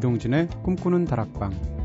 이동진의 0.00 0.48
꿈꾸는 0.62 1.04
다락방 1.04 1.79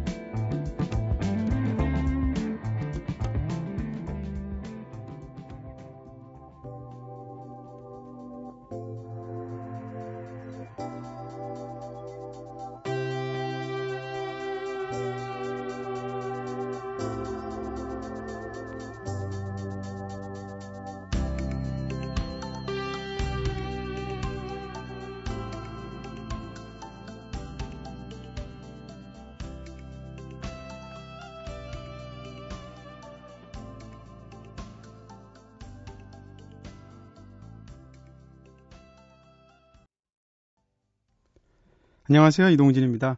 안녕하세요. 42.16 42.48
이동진입니다. 42.52 43.18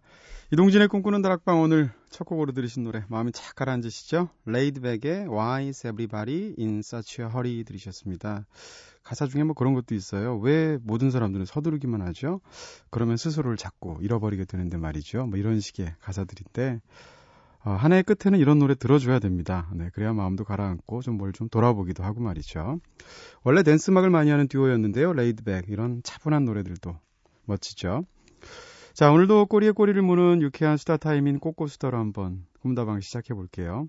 이동진의 0.52 0.88
꿈꾸는 0.88 1.22
다락방 1.22 1.62
오늘 1.62 1.92
첫 2.10 2.24
곡으로 2.24 2.52
들으신 2.52 2.84
노래 2.84 3.04
마음이 3.10 3.32
착 3.32 3.54
가라앉으시죠? 3.54 4.30
레이드백의 4.46 5.28
Why 5.30 5.68
is 5.68 5.86
everybody 5.86 6.56
in 6.58 6.80
such 6.80 7.22
a 7.22 7.28
hurry 7.28 7.64
들으셨습니다. 7.64 8.48
가사 9.04 9.28
중에 9.28 9.44
뭐 9.44 9.54
그런 9.54 9.76
것도 9.76 9.94
있어요. 9.94 10.40
왜 10.40 10.80
모든 10.82 11.12
사람들은 11.12 11.46
서두르기만 11.46 12.02
하죠? 12.08 12.42
그러면 12.90 13.18
스스로를 13.18 13.56
자꾸 13.56 14.00
잃어버리게 14.02 14.46
되는데 14.46 14.78
말이죠. 14.78 15.28
뭐 15.28 15.38
이런 15.38 15.60
식의 15.60 15.94
가사들인데 16.00 16.82
어, 17.66 17.70
한 17.74 17.94
해의 17.94 18.02
끝에는 18.02 18.40
이런 18.40 18.58
노래 18.58 18.74
들어줘야 18.74 19.20
됩니다. 19.20 19.70
네, 19.76 19.92
그래야 19.94 20.12
마음도 20.12 20.44
가라앉고 20.44 21.04
좀 21.04 21.18
뭘좀 21.18 21.50
돌아보기도 21.50 22.04
하고 22.04 22.22
말이죠. 22.22 22.80
원래 23.44 23.62
댄스 23.62 23.92
음악을 23.92 24.10
많이 24.10 24.32
하는 24.32 24.48
듀오였는데요. 24.48 25.14
레이드백 25.14 25.70
이런 25.70 26.02
차분한 26.02 26.46
노래들도 26.46 26.98
멋지죠. 27.46 28.06
자, 28.98 29.12
오늘도 29.12 29.46
꼬리에 29.46 29.70
꼬리를 29.70 30.02
무는 30.02 30.42
유쾌한 30.42 30.76
수다 30.76 30.98
타임인 30.98 31.38
꼬꼬수다로 31.38 32.00
한번 32.00 32.48
꿈다방 32.62 33.00
시작해 33.02 33.36
볼게요. 33.36 33.88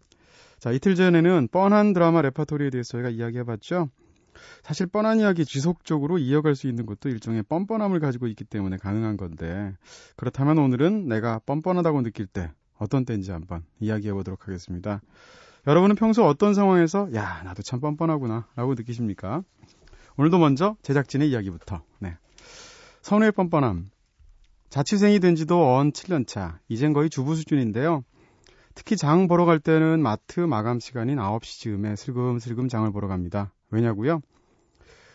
자, 0.59 0.71
이틀 0.71 0.97
전에는 0.97 1.49
뻔한 1.51 1.95
드라마 1.95 2.21
레파토리에 2.21 2.69
대해서 2.69 2.91
저희가 2.91 3.09
이야기해 3.09 3.45
봤죠. 3.45 3.89
사실 4.63 4.87
뻔한 4.87 5.21
이야기 5.21 5.47
지속적으로 5.47 6.19
이어갈 6.19 6.55
수 6.55 6.67
있는 6.67 6.85
것도 6.85 7.09
일종의 7.09 7.45
뻔뻔함을 7.45 8.01
가지고 8.01 8.27
있기 8.27 8.45
때문에 8.45 8.77
가능한 8.77 9.17
건데 9.17 9.73
그렇다면 10.17 10.59
오늘은 10.59 11.09
내가 11.09 11.39
뻔뻔하다고 11.39 12.03
느낄 12.03 12.27
때 12.27 12.53
어떤 12.77 13.07
때인지 13.07 13.31
한번 13.31 13.65
이야기해 13.81 14.13
보도록 14.13 14.47
하겠습니다. 14.47 15.01
여러분은 15.67 15.97
평소 15.97 16.27
어떤 16.27 16.53
상황에서 16.53 17.09
야 17.15 17.41
나도 17.45 17.63
참 17.63 17.81
뻔뻔하구나 17.81 18.47
라고 18.57 18.75
느끼십니까? 18.75 19.43
오늘도 20.19 20.37
먼저 20.37 20.77
제작진의 20.83 21.31
이야기부터 21.31 21.81
네. 21.99 22.19
선우의 23.01 23.33
뻔뻔함 23.33 23.89
자취생이 24.71 25.21
된 25.21 25.35
지도 25.35 25.75
언 25.75 25.93
7년 25.93 26.27
차. 26.27 26.61
이젠 26.69 26.93
거의 26.93 27.09
주부 27.09 27.35
수준인데요. 27.35 28.05
특히 28.75 28.97
장 28.97 29.27
보러 29.27 29.45
갈 29.45 29.59
때는 29.59 30.01
마트 30.01 30.41
마감 30.41 30.79
시간인 30.79 31.17
9시 31.17 31.61
즈음에 31.61 31.97
슬금슬금 31.97 32.69
장을 32.69 32.91
보러 32.93 33.09
갑니다. 33.09 33.53
왜냐고요? 33.71 34.21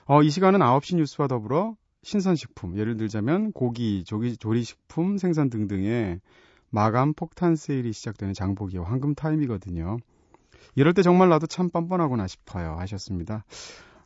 어, 0.05 0.21
이 0.21 0.29
시간은 0.29 0.59
9시 0.59 0.97
뉴스와 0.97 1.27
더불어 1.27 1.75
신선식품, 2.01 2.77
예를 2.77 2.97
들자면 2.97 3.53
고기, 3.53 4.03
조기, 4.03 4.35
조리식품 4.35 5.17
생산 5.17 5.49
등등의 5.49 6.19
마감 6.69 7.13
폭탄 7.13 7.55
세일이 7.55 7.93
시작되는 7.93 8.33
장보기와 8.33 8.85
황금 8.85 9.15
타임이거든요. 9.15 9.97
이럴 10.75 10.93
때 10.93 11.03
정말 11.03 11.29
나도 11.29 11.47
참 11.47 11.69
뻔뻔하구나 11.69 12.27
싶어요. 12.27 12.75
하셨습니다. 12.79 13.45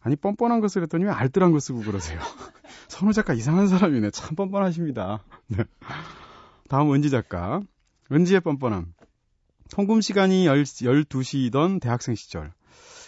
아니 0.02 0.16
뻔뻔한 0.16 0.60
거 0.60 0.68
쓰랬더니 0.68 1.06
왜 1.06 1.10
알뜰한 1.10 1.52
거 1.52 1.60
쓰고 1.60 1.82
그러세요? 1.82 2.20
선우 2.88 3.14
작가 3.14 3.34
이상한 3.34 3.68
사람이네. 3.68 4.12
참 4.12 4.36
뻔뻔하십니다. 4.36 5.24
네. 5.48 5.64
다음 6.70 6.94
은지 6.94 7.10
작가. 7.10 7.62
은지의 8.12 8.42
뻔뻔함. 8.42 8.94
통금 9.72 10.02
시간이 10.02 10.46
12시이던 10.46 11.82
대학생 11.82 12.16
시절. 12.16 12.54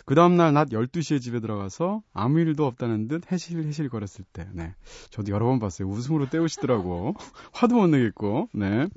그 0.05 0.15
다음날 0.15 0.53
낮 0.53 0.69
12시에 0.69 1.21
집에 1.21 1.39
들어가서 1.39 2.01
아무 2.13 2.39
일도 2.39 2.65
없다는 2.65 3.07
듯 3.07 3.31
해실해실 3.31 3.89
거렸을 3.89 4.25
때. 4.33 4.47
네. 4.53 4.73
저도 5.11 5.31
여러 5.31 5.45
번 5.45 5.59
봤어요. 5.59 5.87
웃음으로 5.87 6.29
때우시더라고. 6.29 7.15
화도 7.53 7.75
못 7.75 7.87
내겠고. 7.87 8.49
네. 8.53 8.87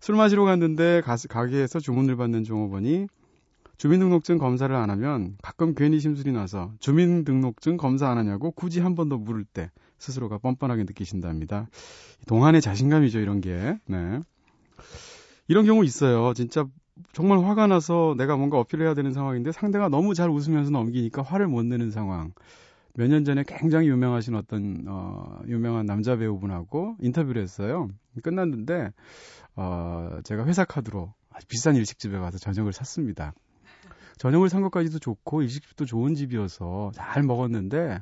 술 0.00 0.16
마시러 0.16 0.44
갔는데 0.44 1.00
가, 1.02 1.16
가게에서 1.28 1.80
주문을 1.80 2.16
받는 2.16 2.44
종업원이 2.44 3.06
주민등록증 3.76 4.38
검사를 4.38 4.74
안 4.74 4.90
하면 4.90 5.36
가끔 5.42 5.74
괜히 5.74 5.98
심술이 5.98 6.32
나서 6.32 6.72
주민등록증 6.78 7.76
검사 7.76 8.08
안 8.08 8.18
하냐고 8.18 8.50
굳이 8.50 8.80
한 8.80 8.94
번 8.94 9.08
더 9.08 9.16
물을 9.16 9.44
때 9.44 9.70
스스로가 9.98 10.38
뻔뻔하게 10.38 10.84
느끼신답니다. 10.84 11.68
동안의 12.26 12.60
자신감이죠, 12.60 13.20
이런 13.20 13.40
게. 13.40 13.78
네. 13.86 14.20
이런 15.48 15.66
경우 15.66 15.84
있어요. 15.84 16.32
진짜 16.34 16.66
정말 17.12 17.38
화가 17.44 17.66
나서 17.66 18.14
내가 18.16 18.36
뭔가 18.36 18.58
어필해야 18.58 18.94
되는 18.94 19.12
상황인데 19.12 19.52
상대가 19.52 19.88
너무 19.88 20.14
잘 20.14 20.30
웃으면서 20.30 20.70
넘기니까 20.70 21.22
화를 21.22 21.48
못 21.48 21.64
내는 21.64 21.90
상황. 21.90 22.32
몇 22.96 23.08
년 23.08 23.24
전에 23.24 23.42
굉장히 23.46 23.88
유명하신 23.88 24.36
어떤 24.36 24.84
어 24.86 25.40
유명한 25.48 25.84
남자 25.84 26.16
배우분하고 26.16 26.96
인터뷰를 27.00 27.42
했어요. 27.42 27.88
끝났는데 28.22 28.92
어 29.56 30.18
제가 30.22 30.46
회사 30.46 30.64
카드로 30.64 31.12
아주 31.30 31.46
비싼 31.48 31.74
일식집에 31.74 32.16
가서 32.18 32.38
저녁을 32.38 32.72
샀습니다. 32.72 33.32
저녁을 34.18 34.48
산 34.48 34.62
것까지도 34.62 35.00
좋고 35.00 35.42
일식집도 35.42 35.86
좋은 35.86 36.14
집이어서 36.14 36.92
잘 36.94 37.24
먹었는데 37.24 37.98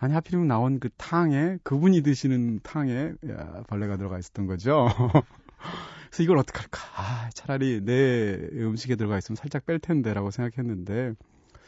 아니 0.00 0.14
하필이면 0.14 0.48
나온 0.48 0.80
그 0.80 0.88
탕에 0.96 1.58
그분이 1.62 2.02
드시는 2.02 2.60
탕에 2.62 3.12
야, 3.28 3.62
벌레가 3.68 3.98
들어가 3.98 4.18
있었던 4.18 4.46
거죠. 4.46 4.88
그래서 6.08 6.22
이걸 6.22 6.38
어떡할까? 6.38 6.80
아, 6.96 7.28
차라리 7.34 7.84
내 7.84 8.34
음식에 8.54 8.96
들어가 8.96 9.18
있으면 9.18 9.36
살짝 9.36 9.66
뺄 9.66 9.78
텐데라고 9.78 10.30
생각했는데 10.30 11.12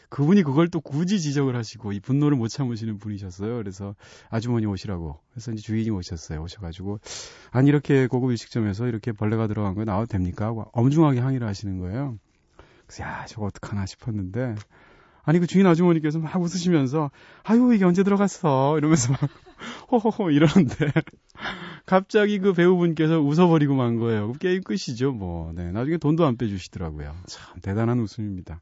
그분이 0.08 0.44
그걸 0.44 0.68
또 0.68 0.80
굳이 0.80 1.20
지적을 1.20 1.54
하시고 1.56 1.92
이 1.92 2.00
분노를 2.00 2.38
못 2.38 2.48
참으시는 2.48 2.98
분이셨어요. 2.98 3.56
그래서 3.56 3.94
아주머니 4.30 4.64
오시라고. 4.64 5.20
그래서 5.32 5.52
이제 5.52 5.60
주인이 5.60 5.90
오셨어요. 5.90 6.42
오셔가지고 6.42 7.00
아니 7.50 7.68
이렇게 7.68 8.06
고급 8.06 8.30
일식점에서 8.30 8.88
이렇게 8.88 9.12
벌레가 9.12 9.46
들어간 9.46 9.74
거 9.74 9.84
나와도 9.84 10.06
됩니까? 10.06 10.46
하고 10.46 10.66
엄중하게 10.72 11.20
항의를 11.20 11.46
하시는 11.46 11.78
거예요. 11.78 12.18
그래서 12.86 13.04
야 13.04 13.26
저거 13.26 13.46
어떡하나 13.46 13.84
싶었는데 13.84 14.54
아니 15.24 15.38
그 15.38 15.46
주인 15.46 15.66
아주머니께서 15.66 16.18
막 16.18 16.40
웃으시면서 16.40 17.10
아유 17.44 17.72
이게 17.74 17.84
언제 17.84 18.02
들어갔어 18.02 18.76
이러면서 18.78 19.12
막 19.12 19.20
호호호 19.90 20.30
이러는데 20.30 20.92
갑자기 21.86 22.38
그 22.38 22.52
배우분께서 22.52 23.20
웃어버리고 23.20 23.74
만 23.74 23.98
거예요. 23.98 24.32
게임 24.34 24.62
끝이죠 24.62 25.12
뭐. 25.12 25.52
네 25.54 25.70
나중에 25.70 25.98
돈도 25.98 26.24
안 26.24 26.36
빼주시더라고요. 26.36 27.14
참 27.26 27.60
대단한 27.60 28.00
웃음입니다. 28.00 28.60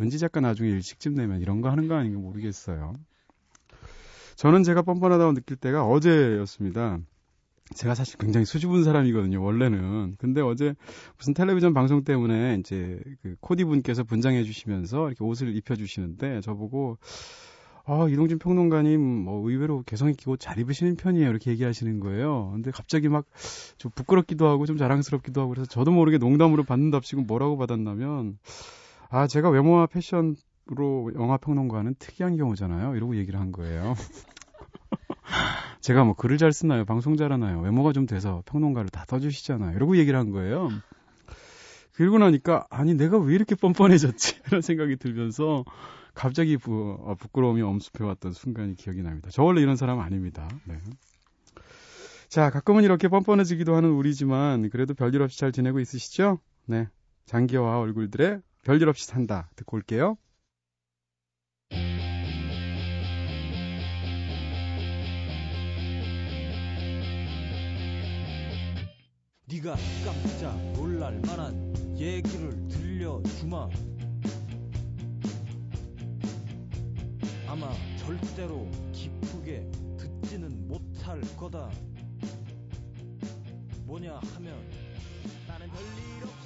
은지 0.00 0.18
작가 0.18 0.40
나중에 0.40 0.70
일식집 0.70 1.12
내면 1.12 1.40
이런 1.40 1.60
거 1.60 1.70
하는 1.70 1.88
거 1.88 1.94
아닌가 1.94 2.18
모르겠어요. 2.18 2.94
저는 4.36 4.62
제가 4.62 4.82
뻔뻔하다고 4.82 5.34
느낄 5.34 5.56
때가 5.56 5.84
어제였습니다. 5.84 7.00
제가 7.74 7.94
사실 7.94 8.16
굉장히 8.18 8.46
수줍은 8.46 8.84
사람이거든요, 8.84 9.42
원래는. 9.42 10.16
근데 10.18 10.40
어제 10.40 10.74
무슨 11.16 11.34
텔레비전 11.34 11.74
방송 11.74 12.02
때문에 12.04 12.56
이제 12.60 13.00
그 13.22 13.36
코디 13.40 13.64
분께서 13.64 14.04
분장해 14.04 14.42
주시면서 14.44 15.08
이렇게 15.08 15.22
옷을 15.24 15.54
입혀 15.56 15.76
주시는데 15.76 16.40
저보고 16.40 16.98
아, 17.84 18.06
이동진 18.10 18.38
평론가님 18.38 19.00
뭐 19.00 19.48
의외로 19.48 19.82
개성 19.86 20.10
있게 20.10 20.30
옷 20.30 20.38
잘 20.40 20.58
입으시는 20.58 20.96
편이에요. 20.96 21.28
이렇게 21.30 21.50
얘기하시는 21.52 22.00
거예요. 22.00 22.50
근데 22.52 22.70
갑자기 22.70 23.08
막 23.08 23.24
좀 23.78 23.90
부끄럽기도 23.94 24.46
하고 24.48 24.66
좀 24.66 24.76
자랑스럽기도 24.76 25.40
하고 25.40 25.50
그래서 25.50 25.66
저도 25.66 25.90
모르게 25.92 26.18
농담으로 26.18 26.64
받는답시고 26.64 27.22
뭐라고 27.22 27.56
받았냐면 27.56 28.38
아, 29.10 29.26
제가 29.26 29.50
외모와 29.50 29.86
패션으로 29.86 31.12
영화 31.14 31.36
평론가는 31.38 31.94
특이한 31.98 32.36
경우잖아요. 32.36 32.94
이러고 32.96 33.16
얘기를 33.16 33.38
한 33.40 33.52
거예요. 33.52 33.94
제가 35.80 36.04
뭐 36.04 36.14
글을 36.14 36.38
잘 36.38 36.52
쓰나요? 36.52 36.84
방송 36.84 37.16
잘하나요? 37.16 37.60
외모가 37.60 37.92
좀 37.92 38.06
돼서 38.06 38.42
평론가를 38.46 38.90
다 38.90 39.04
떠주시잖아요. 39.06 39.76
이러고 39.76 39.96
얘기를 39.96 40.18
한 40.18 40.30
거예요. 40.30 40.68
그리고 41.94 42.18
나니까 42.18 42.66
아니 42.70 42.94
내가 42.94 43.18
왜 43.18 43.34
이렇게 43.34 43.54
뻔뻔해졌지? 43.54 44.40
이런 44.46 44.60
생각이 44.60 44.96
들면서 44.96 45.64
갑자기 46.14 46.56
부, 46.56 46.96
어, 47.00 47.14
부끄러움이 47.14 47.62
엄습해왔던 47.62 48.32
순간이 48.32 48.74
기억이 48.76 49.02
납니다. 49.02 49.30
저 49.32 49.42
원래 49.42 49.60
이런 49.60 49.76
사람 49.76 50.00
아닙니다. 50.00 50.48
네. 50.64 50.78
자, 52.28 52.50
가끔은 52.50 52.84
이렇게 52.84 53.08
뻔뻔해지기도 53.08 53.74
하는 53.74 53.90
우리지만 53.90 54.68
그래도 54.70 54.94
별일 54.94 55.22
없이 55.22 55.38
잘 55.38 55.50
지내고 55.50 55.80
있으시죠? 55.80 56.38
네. 56.66 56.88
장기화 57.26 57.78
얼굴들의 57.78 58.40
별일 58.64 58.88
없이 58.88 59.06
산다 59.06 59.48
듣고 59.56 59.76
올게요. 59.76 60.16
네가 69.50 69.76
깜짝 70.04 70.54
놀랄 70.74 71.18
만한 71.20 71.96
얘기를 71.96 72.50
들려주마. 72.68 73.70
아마 77.46 77.72
절대로 77.96 78.68
기쁘게 78.92 79.70
듣지는 79.96 80.68
못할 80.68 81.22
거다. 81.34 81.70
뭐냐 83.86 84.20
하면 84.34 84.54
나는 85.46 85.66
별일 85.68 86.24
없 86.24 86.37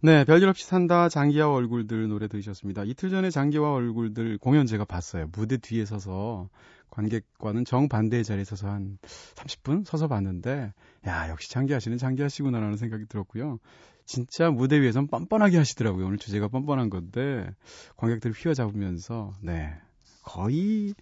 네, 0.00 0.24
별일 0.24 0.48
없이 0.48 0.64
산다 0.64 1.08
장기와 1.08 1.52
얼굴들 1.52 2.06
노래 2.06 2.28
들으셨습니다. 2.28 2.84
이틀 2.84 3.10
전에 3.10 3.30
장기와 3.30 3.72
얼굴들 3.72 4.38
공연 4.38 4.64
제가 4.64 4.84
봤어요. 4.84 5.26
무대 5.32 5.56
뒤에 5.56 5.84
서서 5.84 6.48
관객과는 6.90 7.64
정반대의 7.64 8.22
자리에 8.22 8.44
서서 8.44 8.68
한 8.68 8.98
30분 9.34 9.84
서서 9.84 10.06
봤는데 10.06 10.72
야, 11.08 11.28
역시 11.28 11.50
장기하 11.50 11.80
씨는 11.80 11.98
장기하 11.98 12.28
씨구나라는 12.28 12.76
생각이 12.76 13.06
들었고요. 13.06 13.58
진짜 14.06 14.50
무대 14.50 14.80
위에선 14.80 15.08
뻔뻔하게 15.08 15.58
하시더라고요. 15.58 16.06
오늘 16.06 16.16
주제가 16.18 16.46
뻔뻔한 16.46 16.90
건데 16.90 17.50
관객들을 17.96 18.36
휘어잡으면서 18.36 19.32
네. 19.42 19.74
거의 20.22 20.94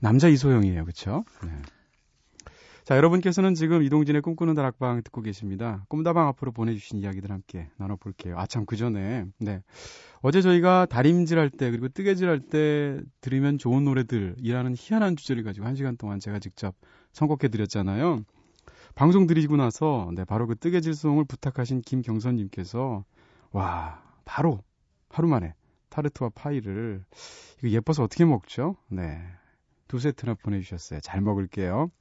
남자 0.00 0.26
이소영이에요. 0.26 0.82
그렇죠? 0.82 1.24
네. 1.44 1.50
자, 2.90 2.96
여러분께서는 2.96 3.54
지금 3.54 3.84
이동진의 3.84 4.20
꿈꾸는 4.20 4.56
다락방 4.56 5.04
듣고 5.04 5.22
계십니다. 5.22 5.84
꿈다방 5.86 6.26
앞으로 6.26 6.50
보내주신 6.50 6.98
이야기들 6.98 7.30
함께 7.30 7.68
나눠볼게요. 7.76 8.36
아, 8.36 8.46
참, 8.46 8.66
그 8.66 8.74
전에, 8.74 9.26
네. 9.38 9.62
어제 10.22 10.42
저희가 10.42 10.86
다림질 10.86 11.38
할 11.38 11.50
때, 11.50 11.70
그리고 11.70 11.88
뜨개질 11.88 12.28
할 12.28 12.40
때 12.40 13.00
들으면 13.20 13.58
좋은 13.58 13.84
노래들이라는 13.84 14.74
희한한 14.76 15.14
주제를 15.14 15.44
가지고 15.44 15.68
한 15.68 15.76
시간 15.76 15.96
동안 15.96 16.18
제가 16.18 16.40
직접 16.40 16.74
선곡해드렸잖아요. 17.12 18.24
방송 18.96 19.28
들이고 19.28 19.56
나서, 19.56 20.10
네, 20.16 20.24
바로 20.24 20.48
그 20.48 20.56
뜨개질 20.56 20.94
송을 20.94 21.26
부탁하신 21.26 21.82
김경선님께서, 21.82 23.04
와, 23.52 24.02
바로, 24.24 24.64
하루 25.10 25.28
만에 25.28 25.54
타르트와 25.90 26.30
파이를, 26.34 27.04
이거 27.58 27.68
예뻐서 27.68 28.02
어떻게 28.02 28.24
먹죠? 28.24 28.74
네. 28.88 29.22
두 29.86 30.00
세트나 30.00 30.34
보내주셨어요. 30.42 30.98
잘 30.98 31.20
먹을게요. 31.20 31.92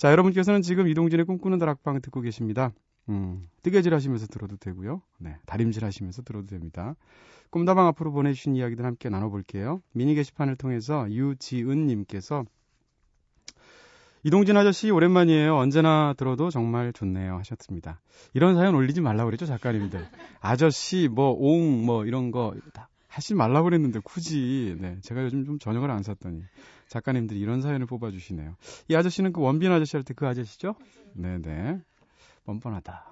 자, 0.00 0.10
여러분께서는 0.12 0.62
지금 0.62 0.88
이동진의 0.88 1.26
꿈꾸는 1.26 1.58
다락방 1.58 2.00
듣고 2.00 2.22
계십니다. 2.22 2.72
음, 3.10 3.46
뜨개질 3.62 3.92
하시면서 3.92 4.28
들어도 4.28 4.56
되고요. 4.56 5.02
네, 5.18 5.36
다림질 5.44 5.84
하시면서 5.84 6.22
들어도 6.22 6.46
됩니다. 6.46 6.96
꿈다방 7.50 7.86
앞으로 7.88 8.10
보내주신 8.10 8.56
이야기들 8.56 8.86
함께 8.86 9.10
나눠볼게요. 9.10 9.82
미니 9.92 10.14
게시판을 10.14 10.56
통해서 10.56 11.06
유지은님께서 11.10 12.46
이동진 14.22 14.56
아저씨 14.56 14.90
오랜만이에요. 14.90 15.54
언제나 15.54 16.14
들어도 16.16 16.48
정말 16.48 16.94
좋네요. 16.94 17.36
하셨습니다. 17.36 18.00
이런 18.32 18.54
사연 18.54 18.74
올리지 18.76 19.02
말라고 19.02 19.26
그랬죠, 19.26 19.44
작가님들. 19.44 20.06
아저씨, 20.40 21.08
뭐, 21.08 21.36
옹, 21.38 21.84
뭐, 21.84 22.06
이런 22.06 22.30
거, 22.30 22.54
다 22.72 22.88
하지 23.06 23.34
말라고 23.34 23.64
그랬는데, 23.64 24.00
굳이, 24.02 24.78
네, 24.80 24.96
제가 25.02 25.24
요즘 25.24 25.44
좀 25.44 25.58
저녁을 25.58 25.90
안 25.90 26.02
샀더니. 26.02 26.42
작가님들이 26.90 27.40
이런 27.40 27.62
사연을 27.62 27.86
뽑아주시네요. 27.86 28.56
이 28.88 28.94
아저씨는 28.96 29.32
그 29.32 29.40
원빈 29.40 29.72
아저씨 29.72 29.96
할 29.96 30.02
때 30.04 30.12
그 30.12 30.26
아저씨죠? 30.26 30.74
네네. 31.14 31.80
뻔뻔하다. 32.44 33.06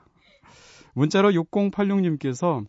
문자로 0.94 1.30
6086님께서 1.30 2.66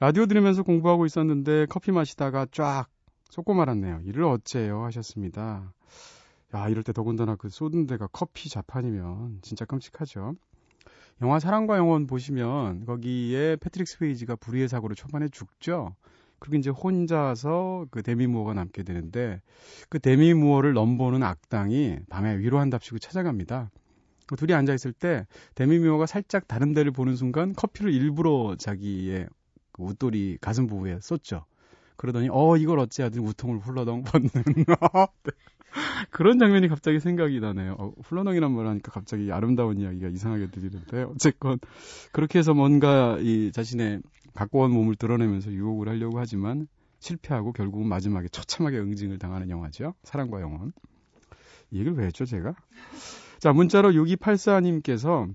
라디오 0.00 0.26
들으면서 0.26 0.62
공부하고 0.64 1.06
있었는데 1.06 1.66
커피 1.66 1.92
마시다가 1.92 2.46
쫙 2.50 2.86
쏟고 3.30 3.54
말았네요. 3.54 4.00
이를 4.04 4.24
어째요? 4.24 4.82
하셨습니다. 4.84 5.72
야, 6.54 6.68
이럴 6.68 6.82
때 6.82 6.92
더군다나 6.92 7.36
그 7.36 7.48
쏟은 7.48 7.86
데가 7.86 8.08
컴퓨터 8.12 8.48
자판이면 8.50 9.38
진짜 9.42 9.64
끔찍하죠. 9.64 10.34
영화 11.22 11.38
사랑과 11.38 11.76
영혼 11.78 12.06
보시면 12.08 12.84
거기에 12.84 13.56
패트릭 13.56 13.86
스웨이지가 13.86 14.36
불의의 14.36 14.68
사고로 14.68 14.94
초반에 14.96 15.28
죽죠. 15.28 15.94
그리고 16.42 16.56
이제 16.56 16.70
혼자서 16.70 17.86
그 17.92 18.02
데미 18.02 18.26
무어가 18.26 18.52
남게 18.52 18.82
되는데 18.82 19.40
그 19.88 20.00
데미 20.00 20.34
무어를 20.34 20.72
넘보는 20.72 21.22
악당이 21.22 22.00
밤에 22.10 22.36
위로한답시고 22.38 22.98
찾아갑니다. 22.98 23.70
그 24.26 24.34
둘이 24.34 24.52
앉아 24.52 24.74
있을 24.74 24.92
때 24.92 25.24
데미 25.54 25.78
무어가 25.78 26.06
살짝 26.06 26.48
다른 26.48 26.74
데를 26.74 26.90
보는 26.90 27.14
순간 27.14 27.52
커피를 27.52 27.92
일부러 27.92 28.56
자기의 28.58 29.28
그 29.70 29.84
웃돌이 29.84 30.38
가슴 30.40 30.66
부분에 30.66 30.98
쏟죠. 31.00 31.44
그러더니 31.96 32.28
어 32.32 32.56
이걸 32.56 32.80
어찌 32.80 33.02
하든 33.02 33.24
우통을 33.24 33.60
훌러덩 33.60 34.02
벗는 34.02 34.28
그런 36.10 36.40
장면이 36.40 36.66
갑자기 36.66 36.98
생각이 36.98 37.38
나네요. 37.38 37.76
어, 37.78 37.92
훌러덩이란 38.02 38.50
말 38.50 38.66
하니까 38.66 38.90
갑자기 38.90 39.30
아름다운 39.30 39.78
이야기가 39.78 40.08
이상하게 40.08 40.48
들리는데 40.50 41.04
어쨌건 41.04 41.60
그렇게 42.10 42.40
해서 42.40 42.52
뭔가 42.52 43.16
이 43.20 43.52
자신의 43.52 44.00
갖고 44.34 44.60
온 44.60 44.72
몸을 44.72 44.96
드러내면서 44.96 45.52
유혹을 45.52 45.88
하려고 45.88 46.18
하지만 46.18 46.68
실패하고 47.00 47.52
결국은 47.52 47.88
마지막에 47.88 48.28
처참하게 48.28 48.78
응징을 48.78 49.18
당하는 49.18 49.50
영화죠. 49.50 49.94
사랑과 50.02 50.40
영혼. 50.40 50.72
이 51.70 51.78
얘기를 51.78 51.96
왜 51.96 52.06
했죠, 52.06 52.24
제가? 52.24 52.54
자, 53.38 53.52
문자로 53.52 53.90
6284님께서 53.90 55.32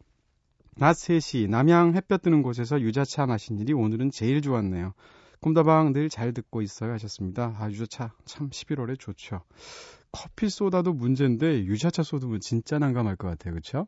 낮 0.78 0.94
3시 0.94 1.50
남양 1.50 1.96
햇볕 1.96 2.22
뜨는 2.22 2.42
곳에서 2.44 2.80
유자차 2.80 3.26
마신 3.26 3.58
일이 3.60 3.74
오늘은 3.74 4.12
제일 4.12 4.42
좋았네요. 4.42 4.94
꿈다방 5.42 5.94
늘 5.94 6.10
잘 6.10 6.34
듣고 6.34 6.62
있어요 6.62 6.94
하셨습니다. 6.94 7.56
아, 7.60 7.70
유자차 7.70 8.14
참 8.26 8.50
11월에 8.50 8.98
좋죠. 9.00 9.42
커피 10.12 10.50
쏟아도 10.50 10.94
문제인데 10.94 11.66
유자차 11.66 12.02
쏟으면 12.04 12.40
진짜 12.40 12.80
난감할 12.80 13.18
것 13.18 13.28
같아요. 13.28 13.54
그렇죠? 13.54 13.88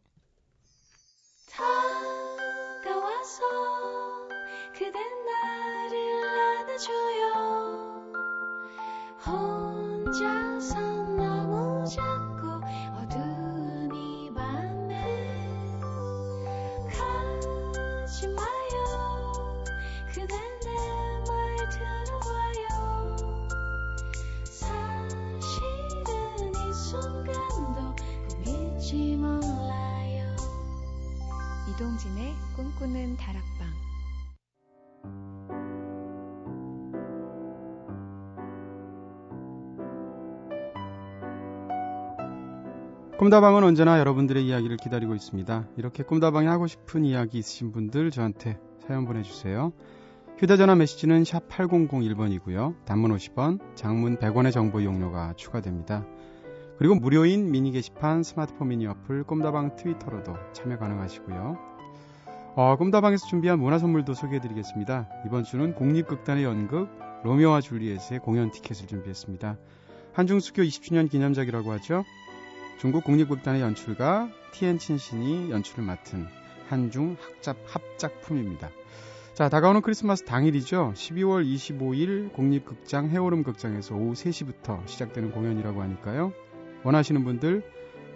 꿈다방은 43.30 43.64
언제나 43.64 44.00
여러분들의 44.00 44.44
이야기를 44.44 44.78
기다리고 44.78 45.14
있습니다. 45.14 45.68
이렇게 45.78 46.02
꿈다방에 46.02 46.48
하고 46.48 46.66
싶은 46.66 47.06
이야기 47.06 47.38
있으신 47.38 47.72
분들 47.72 48.10
저한테 48.10 48.58
사연 48.80 49.06
보내주세요. 49.06 49.72
휴대전화 50.40 50.74
메시지는 50.74 51.24
샵 51.26 51.48
8001번이고요. 51.48 52.84
단문 52.86 53.16
50원, 53.16 53.60
장문 53.76 54.18
100원의 54.18 54.52
정보 54.52 54.82
이용료가 54.82 55.34
추가됩니다. 55.34 56.08
그리고 56.80 56.96
무료인 56.96 57.52
미니 57.52 57.72
게시판 57.72 58.24
스마트폰 58.24 58.70
미니 58.70 58.88
어플 58.88 59.26
꿈다방 59.26 59.76
트위터로도 59.76 60.34
참여 60.54 60.80
가능하시고요. 60.80 61.58
어, 62.56 62.76
꿈다방에서 62.78 63.28
준비한 63.28 63.60
문화 63.60 63.78
선물도 63.78 64.16
소개해드리겠습니다. 64.16 65.08
이번 65.28 65.44
주는 65.44 65.76
국립극단의 65.76 66.46
연극 66.46 66.90
로미오와 67.24 67.62
줄리엣의 67.62 68.22
공연 68.22 68.50
티켓을 68.50 68.88
준비했습니다. 68.88 69.56
한중수교 70.14 70.64
20주년 70.64 71.12
기념작이라고 71.12 71.72
하죠. 71.74 72.06
중국 72.80 73.04
국립극단의 73.04 73.60
연출가 73.60 74.30
티엔친신이 74.54 75.52
연출을 75.52 75.84
맡은 75.84 76.28
한중 76.70 77.18
학잡 77.20 77.58
합작품입니다. 77.66 78.70
자, 79.34 79.50
다가오는 79.50 79.82
크리스마스 79.82 80.24
당일이죠. 80.24 80.94
12월 80.96 81.46
25일 81.46 82.32
국립극장 82.32 83.10
해오름 83.10 83.44
극장에서 83.44 83.96
오후 83.96 84.14
3시부터 84.14 84.88
시작되는 84.88 85.32
공연이라고 85.32 85.82
하니까요. 85.82 86.32
원하시는 86.86 87.22
분들 87.26 87.64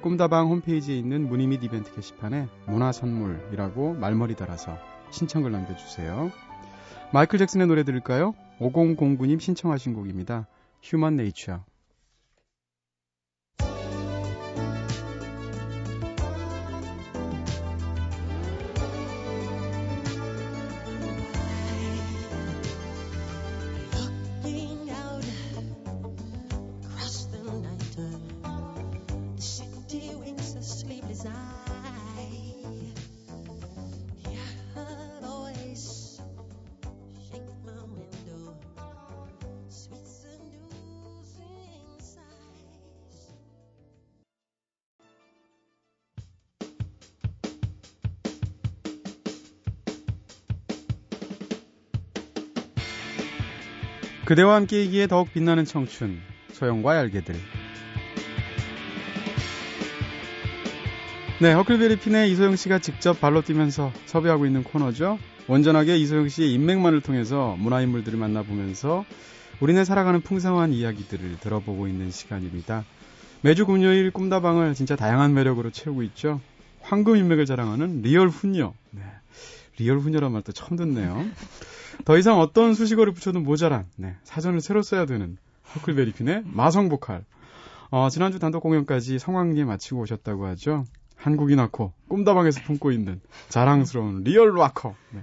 꿈다방 0.01 0.48
홈페이지에 0.48 0.98
있는 0.98 1.27
문의 1.27 1.48
및 1.48 1.62
이벤트 1.62 1.93
게시판에 1.93 2.48
문화선물이라고 2.67 3.96
말머리 3.96 4.36
달아서 4.36 4.77
신청글 5.12 5.51
남겨주세요. 5.51 6.32
마이클 7.12 7.38
잭슨의 7.38 7.67
노래 7.67 7.84
들을까요? 7.84 8.34
5009님 8.60 9.41
신청하신 9.41 9.93
곡입니다. 9.93 10.48
휴먼 10.82 11.17
네이처. 11.17 11.65
그대와 54.25 54.56
함께이기에 54.56 55.08
더욱 55.08 55.34
빛나는 55.34 55.65
청춘 55.65 56.20
소영과 56.53 56.96
얄개들 56.98 57.36
네, 61.42 61.51
허클베리 61.51 61.98
핀의 61.98 62.32
이소영 62.32 62.56
씨가 62.56 62.80
직접 62.80 63.20
발로 63.20 63.42
뛰면서 63.42 63.92
섭외하고 64.06 64.46
있는 64.46 64.63
코너죠. 64.63 65.20
온전하게 65.50 65.98
이소영 65.98 66.30
씨의 66.30 66.53
인맥만을 66.53 67.01
통해서 67.01 67.58
문화인물들을 67.60 68.18
만나보면서 68.18 69.03
우리네 69.60 69.84
살아가는 69.84 70.22
풍성한 70.22 70.72
이야기들을 70.72 71.39
들어보고 71.42 71.88
있는 71.88 72.12
시간입니다. 72.12 72.86
매주 73.42 73.65
금요일 73.65 74.10
꿈다방을 74.12 74.74
진짜 74.74 74.96
다양한 74.96 75.34
매력으로 75.34 75.72
채우고 75.72 76.03
있죠. 76.03 76.39
황금 76.80 77.18
인맥을 77.18 77.46
자랑하는 77.46 78.03
리얼 78.03 78.30
훈녀. 78.30 78.74
네, 78.92 79.01
리얼 79.77 80.00
훈녀란 80.00 80.32
말도 80.32 80.51
처음 80.51 80.75
듣네요. 80.77 81.25
더 82.06 82.18
이상 82.18 82.39
어떤 82.39 82.74
수식어를 82.74 83.13
붙여도 83.13 83.39
모자란 83.39 83.86
네, 83.96 84.15
사전을 84.24 84.62
새로 84.62 84.82
써야 84.82 85.06
되는 85.06 85.38
허클베리핀의 85.75 86.44
마성 86.46 86.89
보컬. 86.89 87.25
어, 87.89 88.10
지난주 88.10 88.39
단독 88.39 88.62
공연까지 88.62 89.20
성황리에 89.20 89.65
마치고 89.65 90.01
오셨다고 90.01 90.48
하죠. 90.48 90.86
한국이 91.15 91.56
낳고 91.56 91.94
꿈다방에서 92.10 92.62
품고 92.62 92.92
있는 92.92 93.22
자랑스러운 93.50 94.24
리얼 94.24 94.56
락커. 94.56 94.96
네. 95.12 95.22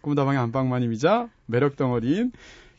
꿈다방의 0.00 0.40
안방마님이자 0.40 1.28
매력 1.46 1.76
덩어리인 1.76 2.32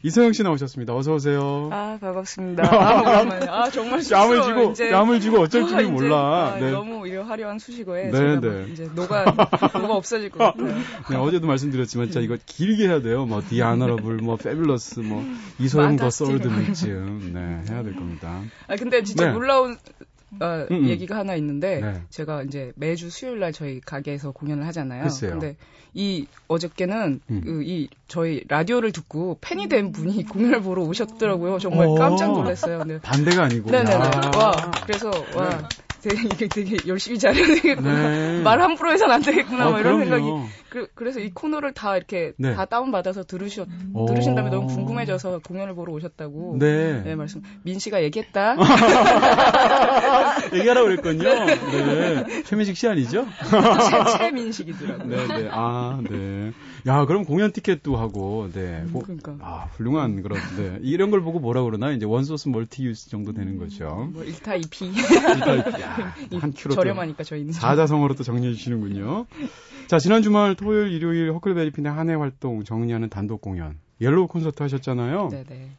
이소영 0.05 0.33
씨 0.33 0.43
나오셨습니다. 0.43 0.93
어서 0.93 1.13
오세요. 1.13 1.69
아 1.71 1.97
반갑습니다. 2.01 2.63
아. 2.75 3.63
아 3.63 3.69
정말 3.69 4.01
쑥스러워요. 4.01 4.43
쥐고 4.43 4.71
이제. 4.71 4.89
뺨을 4.89 5.21
쥐고 5.21 5.39
어쩔 5.39 5.63
아, 5.63 5.79
이제, 5.79 5.89
몰라. 5.89 6.53
아, 6.55 6.59
네. 6.59 6.71
너무 6.71 7.07
이 7.07 7.15
화려한 7.15 7.57
수식어에 7.57 8.11
네, 8.11 8.39
네. 8.39 8.49
막 8.49 8.69
이제 8.69 8.89
녹아 8.93 9.23
녹아 9.23 9.93
없어질 9.93 10.29
것 10.29 10.39
같아요. 10.39 10.75
네, 11.09 11.15
어제도 11.15 11.47
말씀드렸지만 11.47 12.07
진짜 12.07 12.19
이거 12.19 12.37
길게 12.45 12.89
해야 12.89 13.01
돼요. 13.01 13.25
뭐 13.25 13.41
디아너러블, 13.47 14.17
뭐 14.17 14.35
페빌러스, 14.35 14.99
뭐 14.99 15.23
이소영 15.59 15.95
더. 15.95 16.09
솔드 16.09 16.47
믹즘. 16.49 17.31
네, 17.33 17.73
해야 17.73 17.81
될 17.81 17.95
겁니다. 17.95 18.41
아 18.67 18.75
근데 18.75 19.03
진짜 19.03 19.27
네. 19.27 19.31
놀라운 19.31 19.77
어, 20.39 20.65
음, 20.71 20.83
음. 20.83 20.87
얘기가 20.87 21.17
하나 21.17 21.35
있는데 21.35 21.81
네. 21.81 22.01
제가 22.09 22.43
이제 22.43 22.71
매주 22.75 23.09
수요일 23.09 23.39
날 23.39 23.51
저희 23.51 23.79
가게에서 23.81 24.31
공연을 24.31 24.65
하잖아요. 24.67 25.03
글쎄요. 25.03 25.31
근데 25.31 25.57
이 25.93 26.27
어저께는 26.47 27.21
음. 27.29 27.41
그, 27.43 27.63
이 27.63 27.89
저희 28.07 28.43
라디오를 28.47 28.91
듣고 28.91 29.37
팬이 29.41 29.67
된 29.67 29.91
분이 29.91 30.25
공연을 30.29 30.61
보러 30.61 30.83
오셨더라고요. 30.83 31.59
정말 31.59 31.87
오. 31.87 31.95
깜짝 31.95 32.31
놀랐어요. 32.33 32.79
근데 32.79 32.99
반대가 33.01 33.43
아니고. 33.43 33.71
네네네. 33.71 34.05
야. 34.05 34.31
와 34.31 34.79
그래서 34.85 35.27
와 35.33 35.71
되게 36.03 36.23
이게 36.23 36.47
되게 36.47 36.77
열심히 36.87 37.17
잘해야 37.17 37.47
되겠구나. 37.47 38.09
네. 38.09 38.41
말 38.41 38.61
함부로 38.61 38.91
해서는 38.91 39.15
안 39.15 39.21
되겠구나. 39.21 39.67
아, 39.67 39.69
뭐 39.69 39.79
이런 39.79 40.03
그럼요. 40.03 40.27
생각이 40.37 40.53
그, 40.69 40.87
그래서 40.95 41.19
이 41.19 41.29
코너를 41.31 41.73
다 41.73 41.95
이렇게 41.95 42.33
네. 42.37 42.55
다 42.55 42.65
다운받아서 42.65 43.23
들으셨, 43.23 43.67
오. 43.93 44.07
들으신 44.07 44.33
다음에 44.35 44.49
너무 44.49 44.67
궁금해져서 44.67 45.41
공연을 45.47 45.75
보러 45.75 45.93
오셨다고. 45.93 46.57
네. 46.59 47.03
네, 47.03 47.15
말씀. 47.15 47.41
민 47.61 47.77
씨가 47.77 48.03
얘기했다. 48.03 48.57
얘기하라고 50.51 50.87
그랬군요. 50.87 51.23
네. 51.23 52.43
최민식 52.43 52.75
씨 52.75 52.87
아니죠? 52.87 53.27
최, 54.11 54.17
최민식이더라고요. 54.17 55.07
네, 55.27 55.27
네. 55.43 55.49
아, 55.51 56.01
네. 56.09 56.51
야, 56.87 57.05
그럼 57.05 57.23
공연 57.23 57.51
티켓도 57.51 57.95
하고, 57.95 58.49
네. 58.51 58.83
뭐, 58.87 59.03
그러니까. 59.03 59.35
아, 59.41 59.67
훌륭한 59.73 60.23
그런, 60.23 60.39
네. 60.57 60.79
이런 60.81 61.11
걸 61.11 61.21
보고 61.21 61.39
뭐라 61.39 61.61
그러나? 61.61 61.91
이제 61.91 62.05
원소스 62.07 62.49
멀티 62.49 62.83
유스 62.83 63.11
정도 63.11 63.31
되는 63.31 63.59
거죠. 63.59 64.09
뭐 64.11 64.23
1타 64.23 64.59
2피. 64.59 64.87
일단, 65.35 65.59
야, 65.79 65.92
한 66.39 66.53
큐로. 66.53 66.75
또 66.75 66.81
저렴하니까 66.81 67.23
저희는. 67.23 67.53
사자성어로 67.53 68.15
또 68.15 68.23
정리해 68.23 68.53
주시는군요. 68.53 69.25
자, 69.87 69.99
지난 69.99 70.21
주말 70.23 70.55
토요일, 70.55 70.91
일요일 70.91 71.31
허클베리핀의 71.33 71.91
한 71.91 72.09
해 72.09 72.15
활동 72.15 72.63
정리하는 72.63 73.09
단독 73.09 73.41
공연. 73.41 73.77
Yellow 74.01 74.27
콘서트 74.27 74.61
하셨잖아요. 74.63 75.29
네네. 75.29 75.69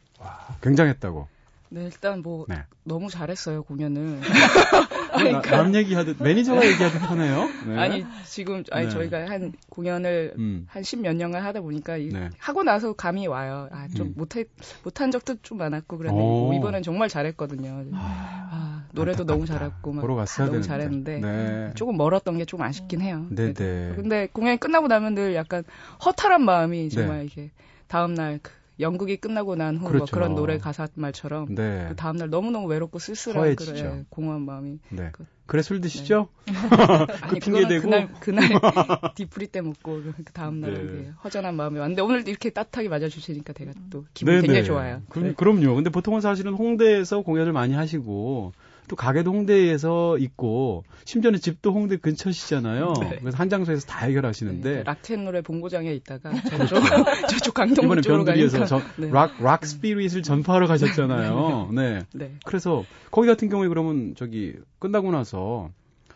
굉장했다고. 0.61 1.27
네, 1.69 1.85
일단 1.85 2.21
뭐 2.21 2.45
네. 2.47 2.63
너무 2.83 3.09
잘했어요 3.09 3.63
공연을. 3.63 4.21
나- 5.23 5.41
남 5.41 5.73
얘기하듯 5.75 6.21
매니저가 6.21 6.65
얘기하듯 6.65 7.01
하네요. 7.11 7.47
네. 7.67 7.77
아니 7.77 8.05
지금 8.25 8.63
아니 8.71 8.85
네. 8.87 8.91
저희가 8.91 9.29
한 9.29 9.53
공연을 9.69 10.33
음. 10.37 10.65
한 10.67 10.83
십몇 10.83 11.15
년을 11.15 11.43
하다 11.43 11.61
보니까 11.61 11.97
이- 11.97 12.09
네. 12.09 12.29
하고 12.37 12.63
나서 12.63 12.93
감이 12.93 13.27
와요. 13.27 13.67
아, 13.71 13.87
좀 13.95 14.07
음. 14.07 14.13
못해 14.15 14.45
못한 14.83 15.11
적도 15.11 15.35
좀 15.41 15.57
많았고 15.57 15.97
그랬는데 15.97 16.23
오. 16.23 16.45
뭐 16.45 16.53
이번엔 16.55 16.83
정말 16.83 17.09
잘했거든요. 17.09 17.85
아, 17.93 18.83
노래도 18.91 19.23
안타깝다. 19.23 19.33
너무 19.33 19.45
잘했고 19.45 19.93
막 19.93 20.01
보러 20.01 20.15
갔어야 20.15 20.47
너무 20.47 20.61
되는데. 20.61 20.67
잘했는데 20.67 21.19
네. 21.19 21.71
조금 21.75 21.97
멀었던 21.97 22.37
게 22.37 22.45
좀 22.45 22.61
아쉽긴 22.61 23.01
해요. 23.01 23.25
네네. 23.31 23.53
그래도. 23.53 23.95
근데 23.95 24.27
공연이 24.31 24.57
끝나고 24.59 24.87
나면 24.87 25.15
늘 25.15 25.33
약간 25.35 25.63
허탈한 26.05 26.43
마음이 26.43 26.89
정말 26.89 27.19
네. 27.19 27.25
이게 27.25 27.51
다음 27.87 28.13
날 28.13 28.39
그 28.41 28.51
연극이 28.79 29.17
끝나고 29.17 29.55
난 29.55 29.77
후 29.77 29.87
그렇죠. 29.87 30.11
그런 30.13 30.35
노래 30.35 30.57
가사 30.57 30.87
말처럼 30.95 31.53
네. 31.55 31.85
그 31.89 31.95
다음 31.95 32.17
날 32.17 32.29
너무 32.29 32.51
너무 32.51 32.67
외롭고 32.67 32.99
쓸쓸한. 32.99 33.55
그런 33.55 33.77
예, 33.77 34.05
공허한 34.09 34.41
마음이 34.41 34.79
네. 34.89 35.09
그- 35.13 35.25
그래 35.45 35.61
술 35.61 35.79
드시죠? 35.79 36.27
아니 37.21 37.39
핑계 37.39 37.61
그거는 37.63 37.67
대고? 37.69 37.81
그날 37.83 38.09
그날 38.19 38.49
디프리 39.15 39.47
때 39.47 39.61
먹고 39.61 40.01
그 40.03 40.33
다음 40.33 40.59
날 40.59 40.73
네. 40.73 41.11
허전한 41.23 41.55
마음이 41.55 41.77
왔는데 41.79 42.01
오늘 42.01 42.27
이렇게 42.27 42.49
따뜻하게 42.49 42.89
맞아 42.89 43.07
주시니까 43.07 43.53
제가 43.53 43.71
또 43.89 44.05
기분이 44.13 44.37
네네. 44.37 44.47
굉장히 44.47 44.65
좋아요. 44.65 45.01
그럼, 45.09 45.27
네. 45.29 45.33
그럼요. 45.35 45.75
근데 45.75 45.89
보통은 45.89 46.21
사실은 46.21 46.53
홍대에서 46.53 47.21
공연을 47.21 47.53
많이 47.53 47.73
하시고 47.73 48.53
또 48.87 48.95
가게도 48.95 49.31
홍대에서 49.31 50.17
있고 50.19 50.83
심지어는 51.05 51.39
집도 51.39 51.73
홍대 51.73 51.97
근처시잖아요. 51.97 52.93
네. 52.99 53.17
그래서 53.19 53.37
한 53.37 53.49
장소에서 53.49 53.87
다 53.87 54.05
해결하시는데 54.05 54.75
네, 54.75 54.83
락텐 54.83 55.25
노래 55.25 55.41
본고장에 55.41 55.91
있다가 55.93 56.31
저쪽 56.49 56.83
저쪽 57.29 57.53
강동 57.53 57.85
이번에 57.85 58.01
가니까 58.01 58.65
저, 58.65 58.81
네. 58.97 59.09
락, 59.09 59.41
락 59.41 59.65
스피릿을 59.65 60.23
전파하러 60.23 60.67
가셨잖아요. 60.67 61.69
네. 61.75 62.03
네. 62.13 62.31
그래서 62.45 62.85
거기 63.11 63.27
같은 63.27 63.49
경우에 63.49 63.67
그러면 63.67 64.13
저기 64.15 64.53
끝나고 64.79 65.11
나서 65.11 65.69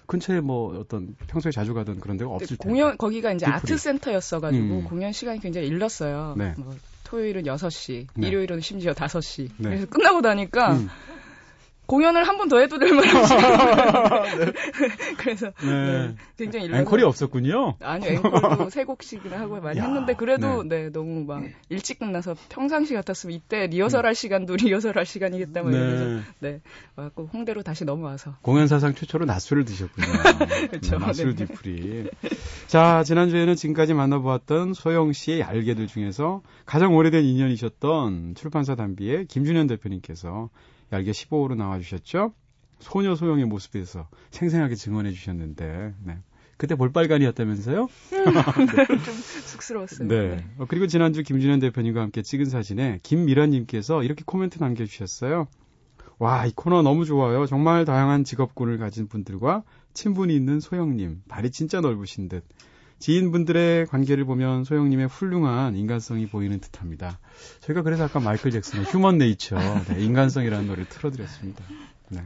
근처에 0.10 0.42
뭐 0.42 0.78
어떤 0.80 1.16
평소에 1.28 1.52
자주 1.52 1.74
가던 1.74 2.00
그런 2.00 2.18
데가 2.18 2.32
없을 2.32 2.58
텐데. 2.58 2.68
공연 2.68 2.98
거기가 2.98 3.32
이제. 3.32 3.46
아트 3.46 3.78
센터였어 3.78 4.40
가지고 4.40 4.80
음. 4.80 4.84
공연 4.84 5.12
시간이 5.12 5.40
굉장히 5.40 5.68
일렀어요. 5.68 6.34
네. 6.36 6.56
뭐 6.58 6.74
토요일은 7.04 7.44
6시, 7.44 8.08
네. 8.16 8.28
일요일은 8.28 8.60
심지어 8.60 8.94
5시. 8.94 9.50
네. 9.58 9.70
그래서 9.70 9.86
끝나고 9.86 10.22
나니까 10.22 10.74
음. 10.74 10.90
공연을 11.90 12.28
한 12.28 12.38
번 12.38 12.50
더 12.50 12.60
해도 12.60 12.78
될 12.78 12.94
만한 12.94 13.26
시간. 13.26 14.54
그래서 15.18 15.52
네. 15.62 16.08
네, 16.08 16.16
굉장히 16.38 16.66
일러서 16.66 16.82
앵콜이 16.82 17.04
없었군요. 17.04 17.76
아니요, 17.82 18.12
앵콜도 18.12 18.70
세 18.70 18.84
곡씩이나 18.86 19.40
하고 19.40 19.60
많이 19.60 19.80
야, 19.80 19.84
했는데 19.84 20.14
그래도 20.14 20.64
네. 20.64 20.90
너무 20.90 21.26
막 21.26 21.44
일찍 21.70 22.00
끝나서 22.00 22.36
평상시 22.50 22.94
같았으면 22.94 23.36
이때 23.36 23.68
리허설할 23.68 24.16
시간도 24.16 24.56
리허설할 24.56 25.06
시간이겠다 25.06 25.64
뭐 25.64 25.72
이러면서 25.72 26.06
네. 26.06 26.22
네 26.40 26.62
와갖고 26.96 27.30
홍대로 27.34 27.64
다시 27.64 27.86
넘어와서 27.86 28.36
공연 28.42 28.68
사상 28.68 28.94
최초로 28.94 29.26
낮술을 29.26 29.66
드셨군요. 29.66 30.08
그렇죠. 30.70 31.00
네, 31.00 31.06
낮술 31.06 31.36
네. 31.36 31.46
디프리. 31.46 32.10
자, 32.68 33.04
지난주에는 33.04 33.56
지금까지 33.56 33.96
만나보았던 33.96 34.74
소영 34.76 35.12
씨의 35.12 35.40
얄개들 35.42 35.88
중에서 35.88 36.42
가장 36.66 36.96
오래된 36.96 37.24
인연이셨던 37.26 38.36
출판사 38.36 38.76
단비의 38.76 39.26
김준현 39.26 39.68
대표님께서 39.68 40.50
얄개 40.92 41.12
15호로 41.12 41.56
나와주셨죠. 41.56 42.34
소녀 42.80 43.16
소영의 43.16 43.46
모습에서 43.46 44.08
생생하게 44.32 44.76
증언해 44.76 45.12
주셨는데, 45.12 45.94
네. 46.04 46.18
그때 46.58 46.76
볼빨간이었다면서요? 46.76 47.88
좀 49.06 49.14
쑥스러웠어요. 49.14 50.08
네. 50.08 50.46
어, 50.58 50.66
그리고 50.68 50.88
지난주 50.88 51.24
김준현 51.24 51.60
대표님과 51.60 52.02
함께 52.02 52.22
찍은 52.22 52.46
사진에 52.46 53.00
김미란님께서 53.04 54.04
이렇게 54.04 54.24
코멘트 54.26 54.60
남겨주셨어요. 54.60 55.48
와, 56.18 56.46
이 56.46 56.52
코너 56.54 56.82
너무 56.82 57.06
좋아요. 57.06 57.46
정말 57.46 57.86
다양한 57.86 58.26
직업군을 58.26 58.78
가진 58.78 59.08
분들과 59.08 59.64
친분이 59.94 60.36
있는 60.36 60.60
소영님. 60.60 61.24
발이 61.30 61.50
진짜 61.52 61.80
넓으신 61.80 62.28
듯. 62.28 62.44
지인분들의 63.00 63.88
관계를 63.88 64.26
보면 64.26 64.64
소영님의 64.66 65.08
훌륭한 65.08 65.76
인간성이 65.76 66.28
보이는 66.28 66.60
듯 66.60 66.82
합니다. 66.82 67.20
저희가 67.62 67.82
그래서 67.82 68.04
아까 68.06 68.20
마이클 68.20 68.52
잭슨의 68.52 68.86
Human 68.86 69.18
Nature, 69.18 69.58
네, 69.90 70.04
인간성이라는 70.04 70.68
노래를 70.68 70.90
틀어드렸습니다. 70.90 71.64
네. 72.10 72.22